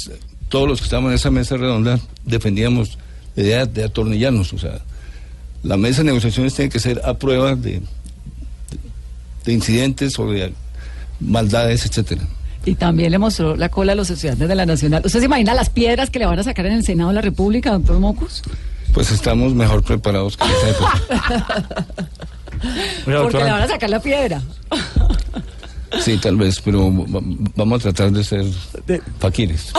[0.48, 2.98] todos los que estábamos en esa mesa redonda defendíamos
[3.36, 4.80] la idea de atornillarnos, o sea,
[5.62, 7.80] la mesa de negociaciones tiene que ser a prueba de,
[9.44, 10.52] de incidentes o de
[11.20, 12.22] maldades, etcétera.
[12.64, 15.02] Y también le mostró la cola a los estudiantes de la Nacional.
[15.04, 17.20] ¿Usted se imagina las piedras que le van a sacar en el Senado de la
[17.22, 18.42] República, doctor Mocus?
[18.92, 21.86] Pues estamos mejor preparados que en esa época.
[23.04, 24.40] Porque le van a sacar la piedra.
[26.00, 27.20] Sí, tal vez, pero va-
[27.54, 28.46] vamos a tratar de ser
[29.18, 29.72] faquires.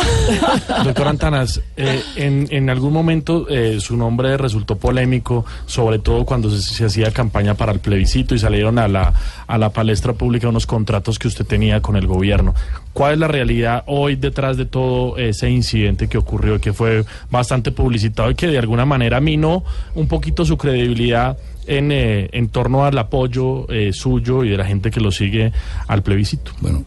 [0.84, 6.52] Doctor Antanas, eh, en, en algún momento eh, su nombre resultó polémico, sobre todo cuando
[6.52, 9.14] se, se hacía campaña para el plebiscito y salieron a la,
[9.48, 12.54] a la palestra pública unos contratos que usted tenía con el gobierno.
[12.94, 17.72] ¿Cuál es la realidad hoy detrás de todo ese incidente que ocurrió, que fue bastante
[17.72, 19.64] publicitado y que de alguna manera minó
[19.96, 24.66] un poquito su credibilidad en, eh, en torno al apoyo eh, suyo y de la
[24.66, 25.52] gente que lo sigue
[25.88, 26.52] al plebiscito?
[26.62, 26.86] Bueno,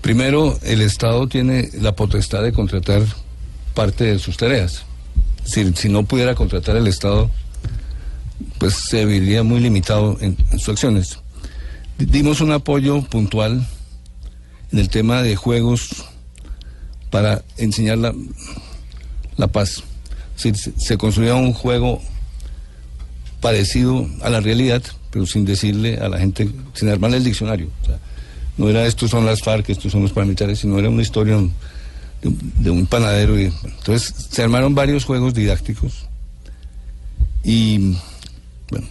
[0.00, 3.02] primero, el Estado tiene la potestad de contratar
[3.74, 4.84] parte de sus tareas.
[5.44, 7.30] Si, si no pudiera contratar el Estado,
[8.58, 11.18] pues se vería muy limitado en, en sus acciones.
[11.98, 13.66] Di- Dimos un apoyo puntual
[14.72, 15.90] en el tema de juegos
[17.10, 18.12] para enseñar la,
[19.48, 19.82] paz.
[20.36, 22.02] Se, se construía un juego
[23.40, 27.68] parecido a la realidad, pero sin decirle a la gente, sin armarle el diccionario.
[28.58, 32.28] No era estos son las FARC, estos son los paramilitares, sino era una historia de,
[32.28, 33.38] un- de un panadero.
[33.38, 36.06] Entonces se armaron varios juegos didácticos
[37.44, 37.94] y,
[38.70, 38.86] bueno,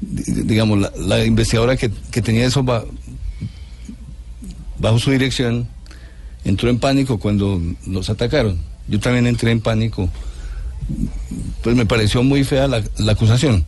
[0.00, 2.84] di- digamos, la, investigadora que, que tenía eso ba-
[4.80, 5.68] bajo su dirección
[6.44, 8.58] entró en pánico cuando nos atacaron.
[8.88, 10.08] Yo también entré en pánico
[11.62, 13.64] pues me pareció muy fea la, la acusación.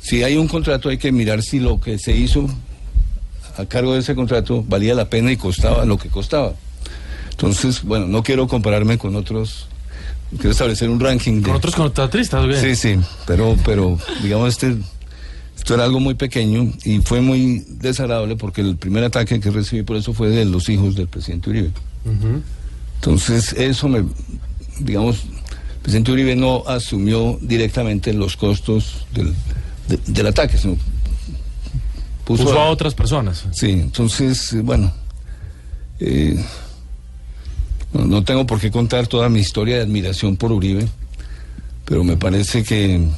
[0.00, 2.48] Si hay un contrato hay que mirar si lo que se hizo
[3.56, 6.54] a cargo de ese contrato valía la pena y costaba lo que costaba.
[7.30, 9.66] Entonces, bueno, no quiero compararme con otros,
[10.36, 11.42] quiero establecer un ranking de...
[11.42, 12.46] ¿Con otros contratistas?
[12.46, 12.60] qué?
[12.60, 14.76] Sí, sí, pero, pero digamos, este,
[15.56, 19.82] esto era algo muy pequeño y fue muy desagradable porque el primer ataque que recibí
[19.82, 21.70] por eso fue de los hijos del presidente Uribe.
[22.96, 24.04] Entonces, eso me,
[24.80, 29.34] digamos, el presidente Uribe no asumió directamente los costos del,
[29.88, 30.76] de- del ataque, sino
[32.24, 33.44] puso, Puso a otras personas.
[33.52, 34.92] Sí, entonces, eh, bueno,
[36.00, 36.42] eh,
[37.92, 40.86] no, no tengo por qué contar toda mi historia de admiración por Uribe,
[41.84, 43.08] pero me parece que,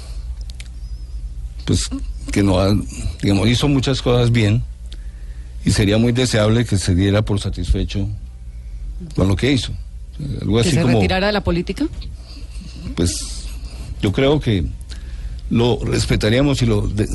[1.65, 1.89] pues,
[2.33, 2.77] que no, ha-
[3.23, 4.63] digamos, hizo muchas cosas bien
[5.65, 8.09] y sería muy deseable que se diera por satisfecho
[9.15, 9.73] con lo que hizo.
[10.41, 11.87] Algo ¿Que así se como, retirara de la política?
[12.95, 13.45] pues,
[14.03, 14.65] yo creo que
[15.51, 17.09] lo respetaríamos y lo de-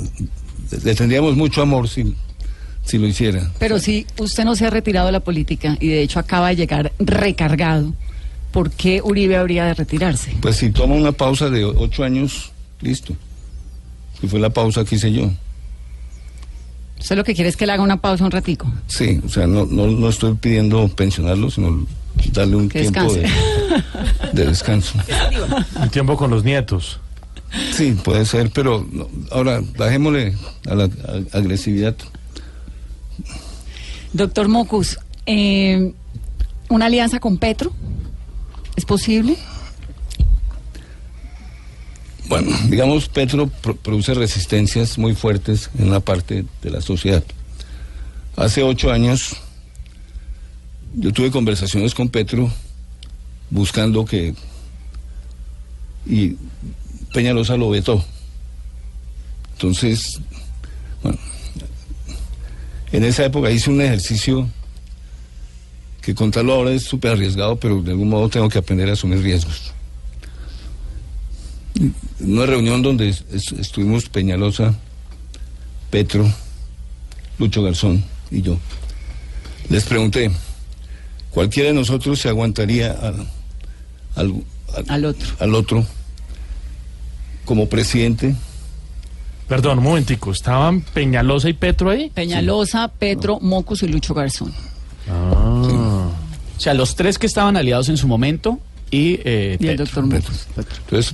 [0.83, 2.15] le tendríamos mucho amor si,
[2.85, 3.51] si lo hiciera.
[3.59, 6.55] Pero si usted no se ha retirado de la política y de hecho acaba de
[6.55, 7.93] llegar recargado,
[8.51, 10.35] ¿por qué Uribe habría de retirarse?
[10.41, 13.15] Pues si toma una pausa de ocho años, listo.
[14.23, 15.29] Si fue la pausa que hice yo.
[16.97, 18.71] Usted lo que quiere es que le haga una pausa un ratico.
[18.87, 21.85] Sí, o sea, no, no, no estoy pidiendo pensionarlo, sino
[22.31, 23.13] darle un Que tiempo
[24.31, 24.97] de, descanso.
[25.81, 27.01] Un tiempo con los nietos.
[27.75, 30.35] Sí, puede ser, pero no, ahora bajémosle
[30.69, 31.97] a la a- agresividad.
[34.13, 35.91] Doctor Mocus, eh,
[36.69, 37.73] ¿una alianza con Petro?
[38.77, 39.35] ¿Es posible?
[42.33, 47.23] Bueno, digamos, Petro pro- produce resistencias muy fuertes en una parte de la sociedad.
[48.35, 49.35] Hace ocho años
[50.95, 52.51] yo tuve conversaciones con Petro
[53.51, 54.33] buscando que...
[56.07, 56.35] Y
[57.13, 58.03] Peñalosa lo vetó.
[59.51, 60.19] Entonces,
[61.03, 61.19] bueno,
[62.93, 64.49] en esa época hice un ejercicio
[66.01, 69.21] que contarlo ahora es súper arriesgado, pero de algún modo tengo que aprender a asumir
[69.21, 69.71] riesgos
[72.19, 74.73] una reunión donde es- es- estuvimos Peñalosa,
[75.89, 76.31] Petro,
[77.39, 78.57] Lucho Garzón y yo.
[79.69, 80.31] Les pregunté,
[81.31, 83.27] ¿cualquiera de nosotros se aguantaría al,
[84.15, 84.43] al-
[84.75, 85.27] al- Al otro.
[85.39, 85.85] al otro
[87.45, 88.35] como presidente?
[89.47, 90.31] Perdón, un momentico.
[90.31, 92.09] ¿Estaban Peñalosa y Petro ahí?
[92.13, 94.53] Peñalosa, Petro, Mocus y Lucho Garzón.
[95.09, 96.09] Ah.
[96.57, 98.59] O sea, los tres que estaban aliados en su momento
[98.89, 99.85] y, eh, Y el Petro.
[99.85, 100.47] doctor Mocus.
[100.55, 101.13] Entonces,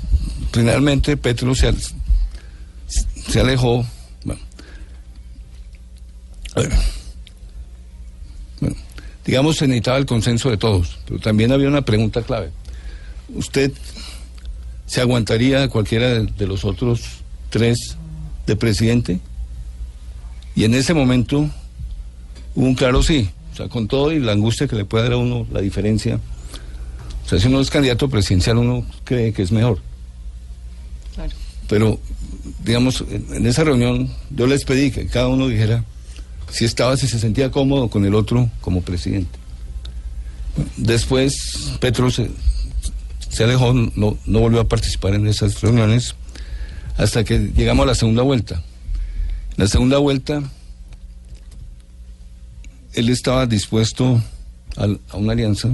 [0.52, 1.74] finalmente Petro se,
[2.88, 3.86] se alejó.
[9.26, 12.52] Digamos, se necesitaba el consenso de todos, pero también había una pregunta clave.
[13.36, 13.72] ¿Usted
[14.88, 17.02] se aguantaría a cualquiera de, de los otros
[17.50, 17.96] tres
[18.48, 19.20] de presidente?
[20.56, 21.50] Y en ese momento
[22.56, 23.30] hubo un claro sí.
[23.54, 26.20] O sea, con todo y la angustia que le puede dar a uno la diferencia.
[27.26, 29.80] O sea, si uno es candidato presidencial, uno cree que es mejor.
[31.70, 32.00] Pero,
[32.66, 35.86] digamos, en, en esa reunión yo les pedí que cada uno dijera
[36.52, 39.38] si estaba, si se sentía cómodo con el otro como presidente.
[40.78, 42.30] Después Petro se,
[43.30, 46.16] se alejó, no, no volvió a participar en esas reuniones
[46.98, 48.62] hasta que llegamos a la segunda vuelta.
[49.56, 50.42] La segunda vuelta
[52.94, 54.22] él estaba dispuesto
[54.76, 55.70] al- a una alianza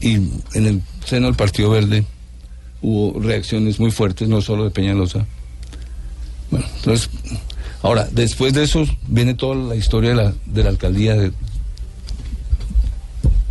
[0.00, 2.04] y en el seno del Partido Verde
[2.82, 5.26] hubo reacciones muy fuertes, no solo de Peñalosa.
[6.50, 7.10] Bueno, entonces,
[7.82, 11.32] ahora, después de eso viene toda la historia de la, de la alcaldía de,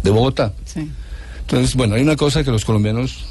[0.03, 0.53] de Bogotá.
[0.65, 0.89] Sí.
[1.41, 3.25] Entonces, bueno, hay una cosa que los colombianos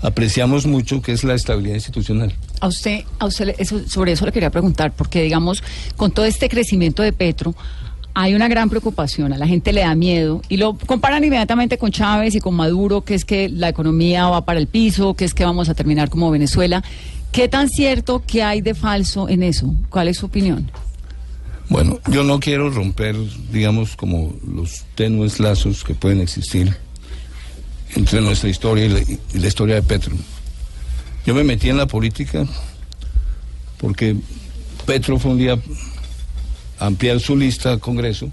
[0.00, 2.34] apreciamos mucho, que es la estabilidad institucional.
[2.60, 5.62] A usted, a usted eso- sobre eso le quería preguntar, porque digamos,
[5.96, 7.54] con todo este crecimiento de Petro,
[8.14, 11.90] hay una gran preocupación, a la gente le da miedo y lo comparan inmediatamente con
[11.90, 15.34] Chávez y con Maduro, que es que la economía va para el piso, que es
[15.34, 16.82] que vamos a terminar como Venezuela.
[17.30, 19.74] ¿Qué tan cierto que hay de falso en eso?
[19.88, 20.70] ¿Cuál es su opinión?
[21.70, 23.16] Bueno, yo no quiero romper,
[23.50, 26.76] digamos, como los tenues lazos que pueden existir
[27.94, 30.14] entre nuestra historia y la, y la historia de Petro.
[31.24, 32.44] Yo me metí en la política
[33.78, 34.16] porque
[34.84, 35.58] Petro fue un día
[36.86, 38.28] ampliar su lista al Congreso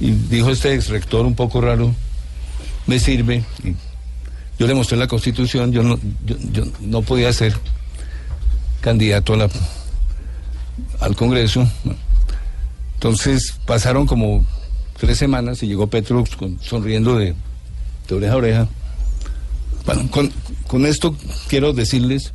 [0.00, 1.94] y dijo este ex rector un poco raro,
[2.86, 3.44] me sirve.
[4.58, 7.54] Yo le mostré la constitución, yo no, yo, yo no podía ser
[8.80, 9.48] candidato a
[11.00, 11.66] al Congreso.
[12.94, 14.44] Entonces pasaron como
[14.98, 17.34] tres semanas y llegó Petro con- sonriendo de,
[18.08, 18.68] de oreja a oreja.
[19.86, 20.30] Bueno, con,
[20.66, 21.16] con esto
[21.48, 22.32] quiero decirles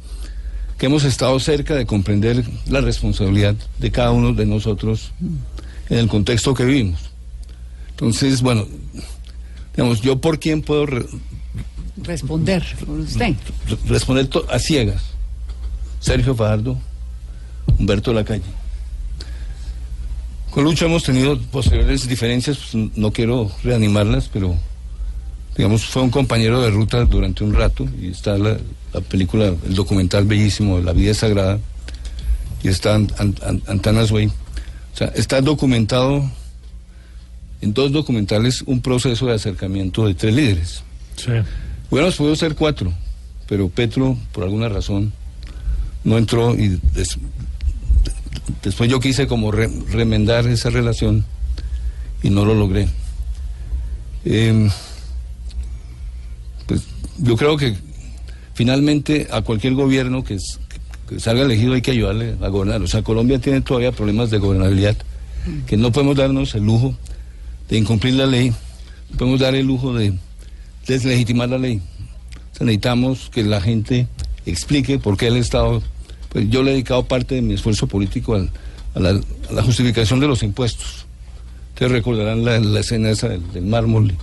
[0.78, 5.12] que hemos estado cerca de comprender la responsabilidad de cada uno de nosotros
[5.90, 7.00] en el contexto que vivimos.
[7.92, 8.68] Entonces, bueno,
[9.76, 11.06] digamos, yo por quién puedo re-
[12.04, 13.36] Responder por usted.
[13.68, 15.02] re- responder a ciegas.
[16.02, 16.78] Sergio Fajardo,
[17.80, 18.44] Humberto Lacalle.
[20.52, 24.56] Con Lucho hemos tenido posteriores diferencias, pues, no quiero reanimarlas, pero
[25.58, 28.58] digamos, fue un compañero de ruta durante un rato y está la,
[28.94, 31.60] la película, el documental bellísimo, La vida es sagrada,
[32.64, 34.28] y está Ant- Ant- Ant- Antanas Way.
[34.28, 36.30] O sea, está documentado
[37.62, 40.84] en dos documentales un proceso de acercamiento de tres líderes.
[41.16, 41.32] Sí.
[41.90, 42.92] Hubiéramos podido ser cuatro,
[43.48, 45.14] pero Petro, por alguna razón,
[46.04, 47.18] no entró y des-
[48.64, 51.24] después yo quise como re- remendar esa relación
[52.24, 52.88] y no lo logré.
[54.24, 54.74] Pues
[57.18, 57.76] yo creo que
[58.54, 60.60] finalmente a cualquier gobierno que, es-
[61.10, 62.82] que salga elegido hay que ayudarle a gobernar.
[62.82, 64.96] O sea, Colombia tiene todavía problemas de gobernabilidad,
[65.68, 66.96] que no podemos darnos el lujo
[67.70, 68.50] de incumplir la ley,
[69.12, 70.14] no podemos dar el lujo de
[70.88, 71.82] deslegitimar la ley.
[72.54, 74.08] O sea, necesitamos que la gente
[74.46, 75.82] explique por qué el Estado...
[76.30, 78.50] Pues yo le he dedicado parte de mi esfuerzo político al-
[78.94, 79.10] a, la,
[79.50, 81.06] a la justificación de los impuestos.
[81.74, 84.14] Ustedes recordarán la, la escena esa del, del mármol.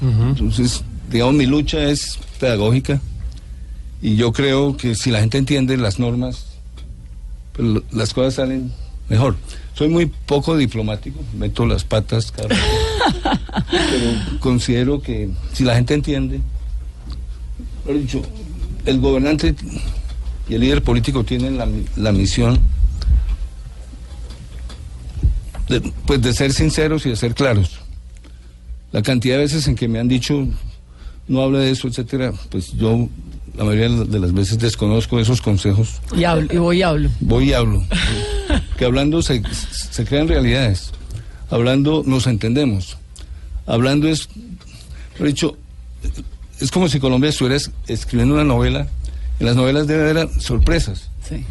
[0.00, 3.00] Entonces, digamos, mi lucha es pedagógica
[4.02, 6.46] y yo creo que si la gente entiende las normas,
[7.52, 8.72] pues, las cosas salen
[9.08, 9.36] mejor.
[9.74, 12.62] Soy muy poco diplomático, meto las patas cada rato,
[13.70, 16.40] pero considero que si la gente entiende,
[17.84, 18.22] lo he dicho,
[18.84, 19.54] el gobernante
[20.48, 22.58] y el líder político tienen la, la misión
[25.68, 27.80] de, pues de ser sinceros y de ser claros.
[28.92, 30.46] La cantidad de veces en que me han dicho
[31.28, 33.08] no hable de eso, etcétera, pues yo
[33.56, 36.00] la mayoría de las veces desconozco esos consejos.
[36.16, 37.10] Y, hablo, y voy y hablo.
[37.20, 37.82] Voy y hablo.
[38.76, 39.42] que hablando se,
[39.90, 40.92] se crean realidades.
[41.50, 42.98] Hablando nos entendemos.
[43.66, 44.28] Hablando es,
[45.18, 45.56] he dicho,
[46.60, 48.86] es como si Colombia estuviera es- escribiendo una novela.
[49.40, 51.10] En las novelas debe haber sorpresas.
[51.28, 51.44] Sí.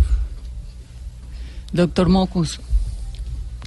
[1.71, 2.59] Doctor Mocus,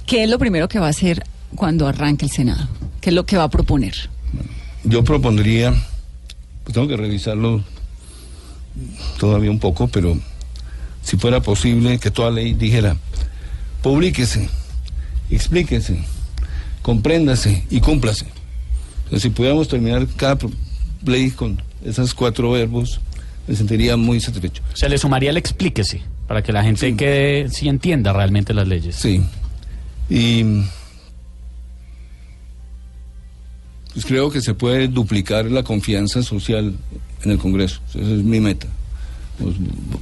[0.05, 1.23] ¿qué es lo primero que va a hacer
[1.55, 2.67] cuando arranque el Senado?
[3.01, 4.09] ¿Qué es lo que va a proponer?
[4.83, 5.73] Yo propondría,
[6.69, 7.63] pues tengo que revisarlo
[9.17, 10.15] todavía un poco, pero
[11.01, 12.95] si fuera posible que toda ley dijera,
[13.81, 14.47] publíquese,
[15.31, 16.03] explíquese,
[16.83, 18.27] compréndase y cúmplase.
[19.05, 20.37] Entonces, si pudiéramos terminar cada
[21.03, 23.01] ley con esos cuatro verbos,
[23.47, 24.61] me sentiría muy satisfecho.
[24.75, 28.95] Se le sumaría el explíquese, para que la gente quede, sí entienda realmente las leyes.
[28.95, 29.23] Sí.
[30.07, 30.43] Y
[33.93, 36.75] pues creo que se puede duplicar la confianza social
[37.23, 37.81] en el Congreso.
[37.89, 38.67] Esa es mi meta.
[39.39, 39.55] Pues,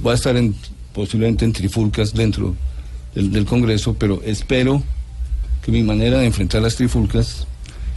[0.04, 0.54] va a estar en,
[0.92, 2.54] posiblemente en trifulcas dentro
[3.14, 4.82] del, del Congreso, pero espero
[5.62, 7.46] que mi manera de enfrentar las trifulcas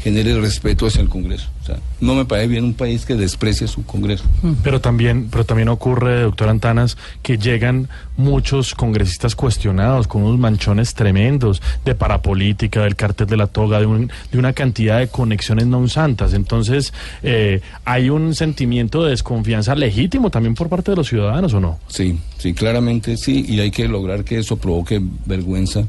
[0.03, 1.47] genere respeto hacia el Congreso.
[1.61, 4.23] O sea, no me parece bien un país que desprecia su Congreso.
[4.63, 7.87] Pero también, pero también ocurre, doctor Antanas, que llegan
[8.17, 13.85] muchos congresistas cuestionados con unos manchones tremendos de parapolítica, del cartel de la toga, de,
[13.85, 16.33] un- de una cantidad de conexiones no santas.
[16.33, 21.59] Entonces, eh, hay un sentimiento de desconfianza legítimo también por parte de los ciudadanos, ¿o
[21.59, 21.77] no?
[21.87, 25.83] Sí, sí, claramente sí, y hay que lograr que eso provoque vergüenza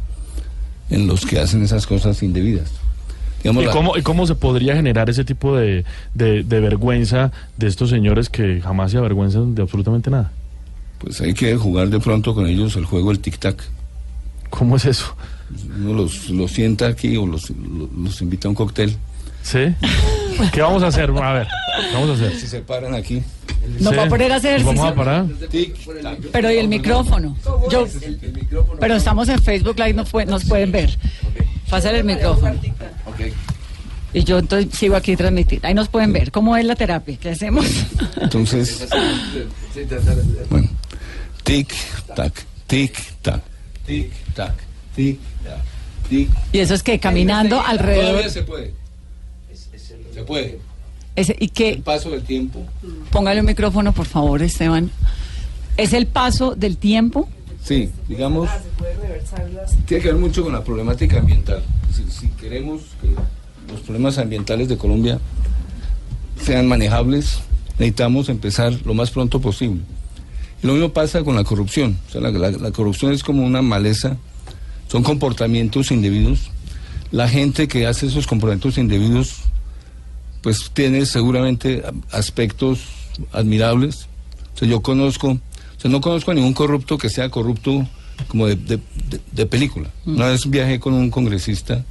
[0.91, 2.71] en los que hacen esas cosas indebidas.
[3.43, 5.85] Digamos, ¿Y la- cómo, ¿Y cómo se podría generar ese tipo de,
[6.15, 10.31] de- de vergüenza de estos señores que jamás se avergüenzan de absolutamente nada?
[10.99, 13.57] Pues hay que jugar de pronto con ellos el juego del tic-tac.
[14.51, 15.17] ¿Cómo es eso?
[15.79, 18.97] Uno los, los sienta aquí o los, los, los invita a un cóctel.
[19.43, 19.75] ¿Sí?
[20.53, 21.11] ¿Qué vamos a hacer?
[21.11, 21.49] A ver,
[21.91, 22.39] ¿qué vamos a hacer?
[22.39, 23.23] Si se paran aquí.
[23.81, 23.97] Nos Sí.
[23.97, 25.27] va a poner a hacer ¿Nos Vamos a parar.
[26.33, 27.37] Pero y el micrófono.
[27.71, 27.87] Yo,
[28.81, 30.97] pero estamos en Facebook Live, nos, pueden- nos pueden ver.
[31.73, 32.55] Pásale el micrófono.
[34.13, 35.67] Y yo entonces sigo aquí transmitiendo.
[35.67, 36.31] Ahí nos pueden ver.
[36.31, 37.17] ¿Cómo es la terapia?
[37.19, 37.65] ¿Qué hacemos?
[38.21, 38.87] Entonces,
[40.51, 40.69] bueno,
[41.43, 42.33] tic-tac,
[42.69, 43.41] tic-tac,
[43.87, 44.53] tic-tac,
[44.95, 45.19] tic-tac,
[46.11, 48.05] tic y eso es que caminando alrededor.
[48.05, 48.75] Todavía se puede.
[50.13, 50.59] Se puede.
[51.17, 52.67] Ese, y El que paso del tiempo.
[53.11, 54.91] póngale un micrófono, por favor, Esteban.
[55.79, 57.31] Es el paso del tiempo.
[57.65, 58.51] Sí, digamos,
[59.87, 61.63] tiene que ver mucho con la problemática ambiental.
[61.95, 63.09] Si, si queremos que
[63.73, 65.19] los problemas ambientales de Colombia
[66.45, 67.39] sean manejables,
[67.79, 69.81] necesitamos empezar lo más pronto posible.
[70.63, 71.99] Y lo mismo pasa con la corrupción.
[72.09, 74.17] O sea, la, la- la corrupción es como una maleza,
[74.89, 76.51] son comportamientos indebidos.
[77.11, 79.37] La gente que hace esos comportamientos indebidos,
[80.41, 82.81] pues tiene seguramente aspectos
[83.33, 84.07] admirables.
[84.55, 87.87] O sea, yo conozco, o sea, no conozco a ningún corrupto que sea corrupto
[88.29, 88.77] como de, de-
[89.11, 89.89] de- de película.
[90.07, 91.85] Una vez viajé con un congresista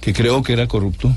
[0.00, 1.14] que creo que era corrupto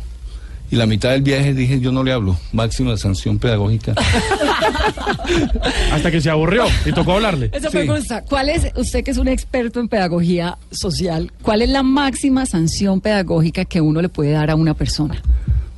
[0.71, 3.93] y la mitad del viaje dije, yo no le hablo, máxima sanción pedagógica.
[5.91, 7.49] Hasta que se aburrió y tocó hablarle.
[7.53, 7.77] Eso Sí.
[7.79, 8.21] me gusta.
[8.23, 13.01] ¿Cuál es, usted que es un experto en pedagogía social, cuál es la máxima sanción
[13.01, 15.21] pedagógica que uno le puede dar a una persona?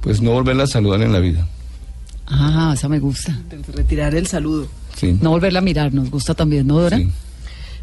[0.02, 1.48] Pues no volverla a saludar en la vida.
[2.28, 3.38] Ah, esa me gusta.
[3.74, 4.68] Retirar el saludo.
[4.96, 5.18] Sí.
[5.22, 6.98] No volverla a mirar, nos gusta también, ¿no, Dora?
[6.98, 7.10] sí.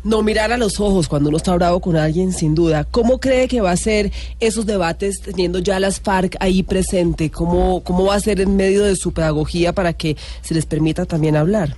[0.03, 2.85] No mirar a los ojos cuando uno está bravo con alguien, sin duda.
[2.85, 7.31] ¿Cómo cree que va a ser esos debates teniendo ya las FARC ahí presente?
[7.31, 11.05] ¿Cómo, ¿Cómo va a ser en medio de su pedagogía para que se les permita
[11.05, 11.77] también hablar?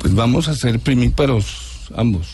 [0.00, 2.28] Pues vamos a ser primíparos ambos.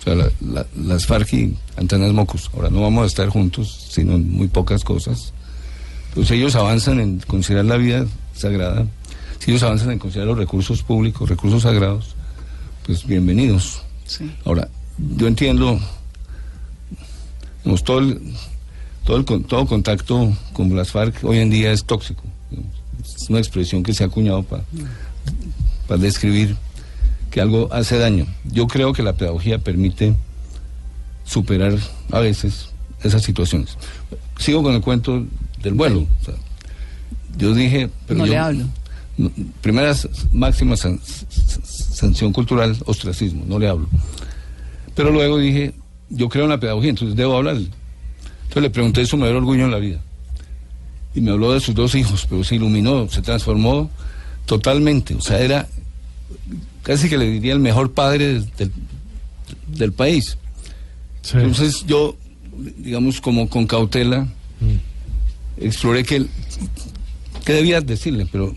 [0.00, 2.50] O sea, la- la- las FARC y Antanas Mocos.
[2.54, 5.32] Ahora no vamos a estar juntos, sino en muy pocas cosas.
[6.14, 8.86] Pues ellos avanzan en considerar la vida sagrada.
[9.38, 12.15] Si ellos avanzan en considerar los recursos públicos, recursos sagrados,
[12.86, 13.82] pues bienvenidos.
[14.44, 14.68] Ahora,
[15.16, 15.78] yo entiendo,
[17.64, 18.20] digamos, todo el,
[19.04, 22.22] todo el todo contacto con las FARC hoy en día es tóxico.
[23.04, 24.64] Es una expresión que se ha acuñado para
[25.88, 26.56] para describir
[27.30, 28.26] que algo hace daño.
[28.44, 30.14] Yo creo que la pedagogía permite
[31.24, 31.76] superar
[32.12, 32.68] a veces
[33.02, 33.76] esas situaciones.
[34.38, 35.24] Sigo con el cuento
[35.62, 36.06] del vuelo.
[36.20, 36.34] o sea,
[37.36, 37.90] yo dije...
[38.06, 38.64] Pero No yo- le hablo.
[39.18, 39.30] no,
[39.60, 40.08] primera s-
[41.96, 43.88] sanción cultural, ostracismo, no le hablo.
[44.94, 45.72] Pero luego dije,
[46.10, 47.68] yo creo en la pedagogía, entonces debo hablarle.
[48.42, 50.00] Entonces le pregunté su mayor orgullo en la vida.
[51.14, 53.90] Y me habló de sus dos hijos, pero se iluminó, se transformó
[54.44, 55.14] totalmente.
[55.14, 55.66] O sea, era
[56.82, 58.72] casi que le diría el mejor padre del, del-
[59.68, 60.36] del país.
[61.22, 61.38] Sí.
[61.38, 62.16] Entonces yo,
[62.78, 64.28] digamos, como con cautela,
[65.58, 66.26] exploré que,
[67.44, 68.54] que debía decirle, pero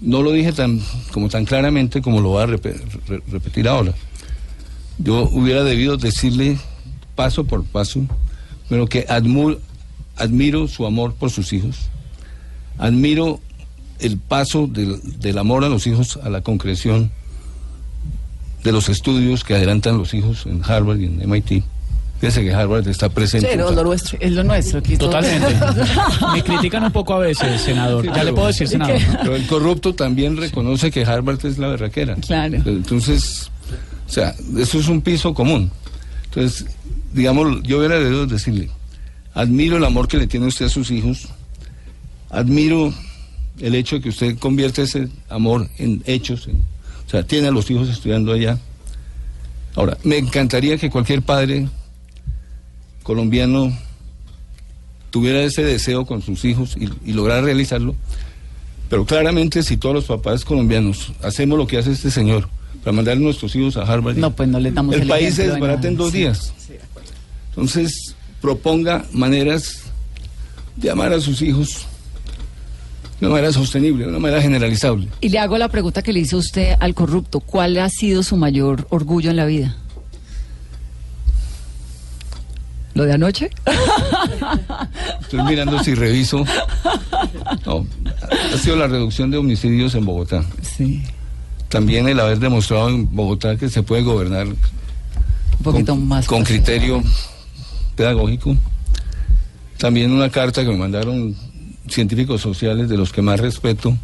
[0.00, 0.80] no lo dije tan,
[1.12, 3.94] como tan claramente como lo voy a repe- re- repetir ahora.
[4.98, 6.58] Yo hubiera debido decirle
[7.14, 8.00] paso por paso,
[8.68, 9.58] pero que admu-
[10.16, 11.76] admiro su amor por sus hijos,
[12.78, 13.40] admiro
[14.00, 17.10] el paso del, del amor a los hijos a la concreción
[18.64, 21.64] de los estudios que adelantan los hijos en Harvard y en MIT.
[22.20, 23.48] Fíjese que Harvard está presente.
[23.50, 24.18] Sí, no, lo nuestro.
[24.20, 24.80] Es lo nuestro.
[24.80, 25.54] aquí Totalmente.
[26.32, 28.04] Me critican un poco a veces, senador.
[28.04, 28.98] Sí, ya le puedo decir, senador.
[29.22, 32.16] Pero el corrupto también reconoce que Harvard es la berraquera.
[32.16, 32.56] Claro.
[32.66, 33.50] Entonces,
[34.08, 35.70] o sea, eso es un piso común.
[36.24, 36.66] Entonces,
[37.12, 38.68] digamos, yo hubiera debido decirle,
[39.34, 41.28] admiro el amor que le tiene usted a sus hijos,
[42.30, 42.92] admiro
[43.60, 46.56] el hecho de que usted convierte ese amor en hechos, en-
[47.06, 48.58] o sea, tiene a los hijos estudiando allá.
[49.74, 51.68] Ahora, me encantaría que cualquier padre
[53.08, 53.72] colombiano
[55.08, 57.96] tuviera ese deseo con sus hijos y, y lograr realizarlo.
[58.90, 62.50] Pero claramente si todos los papás colombianos hacemos lo que hace este señor
[62.84, 65.34] para mandar a nuestros hijos a Harvard, No, pues no les damos el, el país
[65.34, 66.18] se desbarata en dos sí.
[66.18, 66.52] días.
[67.48, 69.84] Entonces, proponga maneras
[70.76, 71.86] de amar a sus hijos
[73.20, 75.08] de una manera sostenible, de una manera generalizable.
[75.22, 77.40] Y le hago la pregunta que le hizo usted al corrupto.
[77.40, 79.76] ¿Cuál ha sido su mayor orgullo en la vida?
[82.98, 83.48] ¿Lo de anoche?
[85.20, 86.44] Estoy mirando si reviso.
[87.64, 87.86] No,
[88.52, 90.44] ha sido la reducción de homicidios en Bogotá.
[90.62, 91.04] Sí.
[91.68, 94.56] También el haber demostrado en Bogotá que se puede gobernar Un
[95.62, 96.26] poquito con, más.
[96.26, 96.56] con fácil.
[96.56, 97.04] criterio
[97.94, 98.56] pedagógico.
[99.76, 101.36] También una carta que me mandaron
[101.88, 103.96] científicos sociales de los que más respeto.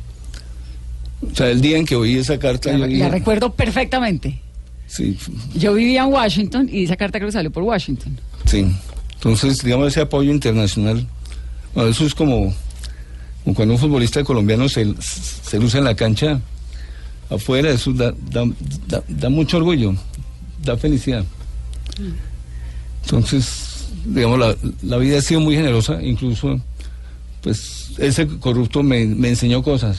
[1.32, 2.78] O sea, el día en que oí esa carta...
[2.78, 4.40] La, la recuerdo perfectamente.
[4.86, 5.18] sí,
[5.56, 8.16] Yo vivía en Washington y esa carta creo que salió por Washington.
[8.46, 8.66] Sí.
[9.14, 11.06] Entonces, digamos, ese apoyo internacional,
[11.74, 12.54] bueno, eso es como,
[13.54, 14.84] cuando un futbolista colombiano se,
[15.58, 16.40] luce en la cancha
[17.30, 18.44] afuera, eso da, da,
[19.08, 19.94] da- mucho orgullo,
[20.62, 21.24] da felicidad.
[23.04, 26.60] Entonces, digamos, la, la vida ha sido muy generosa, incluso,
[27.42, 29.98] pues, ese corrupto me, me enseñó cosas.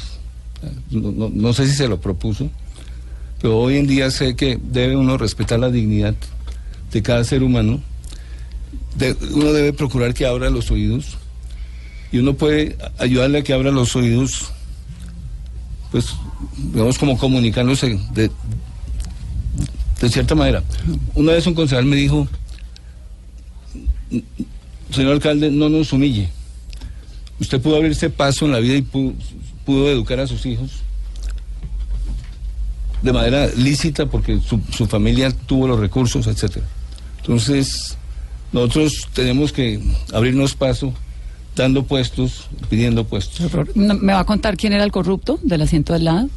[0.92, 2.50] No sé si se lo propuso,
[3.42, 6.16] pero hoy en día sé que debe uno respetar la dignidad
[6.92, 7.82] de cada ser humano.
[9.32, 11.18] Uno debe procurar que abra los oídos
[12.12, 14.52] y uno puede ayudarle a que abra los oídos,
[15.92, 16.16] pues,
[16.58, 18.32] digamos, como comunicándose de,
[20.10, 20.64] cierta manera.
[21.16, 22.28] Una vez un concejal me dijo,
[24.92, 26.30] señor alcalde, no nos humille.
[27.40, 29.14] Usted pudo abrirse paso en la vida y pudo,
[29.66, 30.72] pudo educar a sus hijos
[33.02, 36.66] de manera lícita porque su, su familia tuvo los recursos, etcétera.
[37.18, 37.98] Entonces,
[38.56, 39.80] nosotros tenemos que
[40.14, 40.94] abrirnos paso
[41.56, 43.52] dando puestos, pidiendo puestos.
[43.76, 46.30] No, ¿Me va a contar quién era el corrupto del asiento al lado?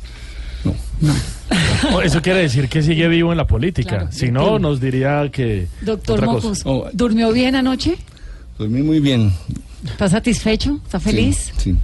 [1.01, 2.03] No.
[2.03, 3.89] Eso quiere decir que sigue vivo en la política.
[3.99, 5.69] Claro, si no, nos diría que.
[5.83, 6.25] Doctor.
[6.25, 6.89] Mocus, Oh.
[6.93, 7.97] ¿durmió bien anoche?
[8.59, 9.33] Dormí muy bien.
[9.89, 10.81] ¿Está satisfecho?
[10.85, 11.53] ¿Está feliz?
[11.59, 11.73] Sí.
[11.73, 11.77] sí.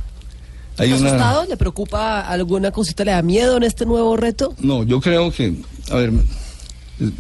[0.79, 1.09] Hay ¿Está una...
[1.11, 1.47] asustado?
[1.49, 3.05] ¿Le preocupa alguna cosita?
[3.05, 4.55] ¿Le da miedo en este nuevo reto?
[4.59, 5.55] No, yo creo que,
[5.91, 6.13] a ver,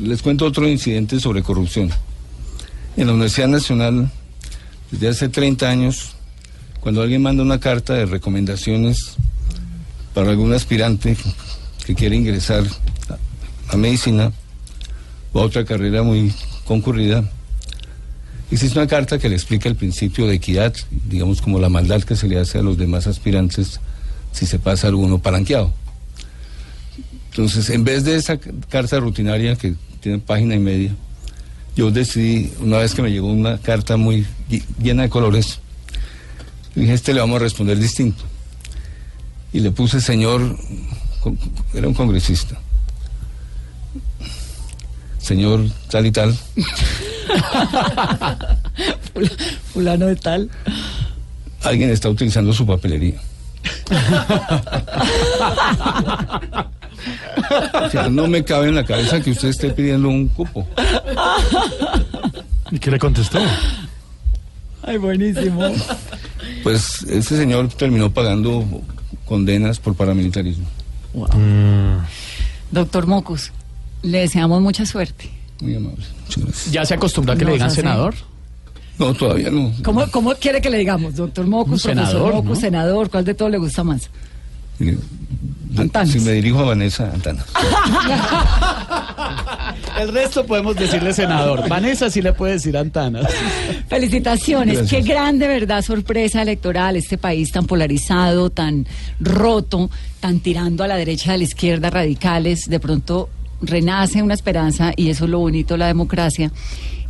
[0.01, 1.91] les cuento otro incidente sobre corrupción.
[2.97, 4.09] En la Universidad Nacional,
[4.93, 6.15] desde hace 30 años,
[6.79, 9.17] cuando alguien manda una carta de recomendaciones
[10.15, 11.17] para algún aspirante
[11.85, 12.63] que quiere ingresar
[13.69, 14.31] a, medicina
[15.33, 16.33] o a otra carrera muy
[16.67, 17.29] concurrida,
[18.53, 20.73] existe una carta que le explica el principio de equidad,
[21.09, 23.81] digamos como la maldad que se le hace a los demás aspirantes
[24.31, 25.73] si se pasa alguno palanqueado.
[27.31, 28.39] Entonces, en vez de esa
[28.69, 30.95] carta rutinaria que tiene página y media,
[31.77, 35.59] yo decidí, una vez que me llegó una carta muy ll- llena de colores,
[36.75, 38.23] dije, este le vamos a responder distinto.
[39.53, 40.57] Y le puse señor,
[41.73, 42.59] era un congresista,
[45.19, 46.37] señor tal y tal,
[49.13, 49.31] Fula-
[49.73, 50.51] Fulano de tal.
[51.63, 53.21] alguien está utilizando su papelería.
[57.87, 60.67] O sea, no me cabe en la cabeza que usted esté pidiendo un cupo.
[62.71, 63.39] ¿Y qué le contestó?
[64.83, 65.63] Ay, buenísimo.
[66.63, 68.65] Pues ese señor terminó pagando
[69.27, 70.67] condenas por paramilitarismo.
[72.71, 73.53] Doctor Mocus,
[74.03, 75.31] le deseamos mucha suerte.
[75.61, 76.05] Muy amable.
[76.25, 76.73] Muchas gracias.
[76.73, 78.15] ¿Ya se acostumbra a que le digan hace- senador?
[78.99, 79.73] No, todavía no.
[79.83, 81.17] ¿Cómo, cómo quiere que le digamos?
[81.17, 82.57] Doctor Mocus, Un profesor senador, Mocus, ¿no?
[82.57, 84.09] senador, ¿cuál de todos le gusta más?
[85.77, 86.11] Antanas.
[86.11, 87.47] Si me dirijo a Vanessa, Antanas.
[90.01, 91.69] El resto podemos decirle senador.
[91.69, 93.27] Vanessa sí le puede decir Antanas.
[93.89, 95.05] Felicitaciones, Gracias.
[95.05, 98.87] qué gran de verdad sorpresa electoral, este país tan polarizado, tan
[99.21, 103.29] roto, tan tirando a la derecha y a la izquierda radicales, de pronto
[103.63, 106.51] renace una esperanza y eso es lo bonito de la democracia.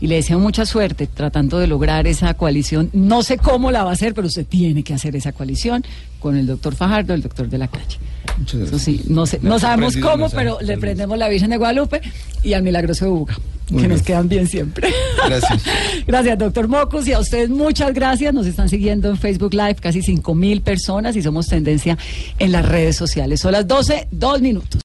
[0.01, 2.91] Y le deseo mucha suerte tratando de lograr esa coalición.
[2.93, 5.85] No sé cómo la va a hacer, pero usted tiene que hacer esa coalición
[6.21, 7.97] con el doctor Fajardo, el doctor de la calle.
[8.39, 12.01] Muchas Eso sí, no, sé, no sabemos cómo, pero le prendemos la Virgen de Guadalupe
[12.43, 14.93] y al milagroso de Buga, que nos quedan bien siempre.
[15.27, 15.63] Gracias.
[16.07, 17.07] Gracias, doctor Mocus.
[17.09, 18.35] Y a ustedes muchas gracias.
[18.35, 21.97] Nos están siguiendo en Facebook Live casi cinco mil personas y somos tendencia
[22.39, 23.41] en las redes sociales.
[23.41, 24.83] Son las 12, dos minutos.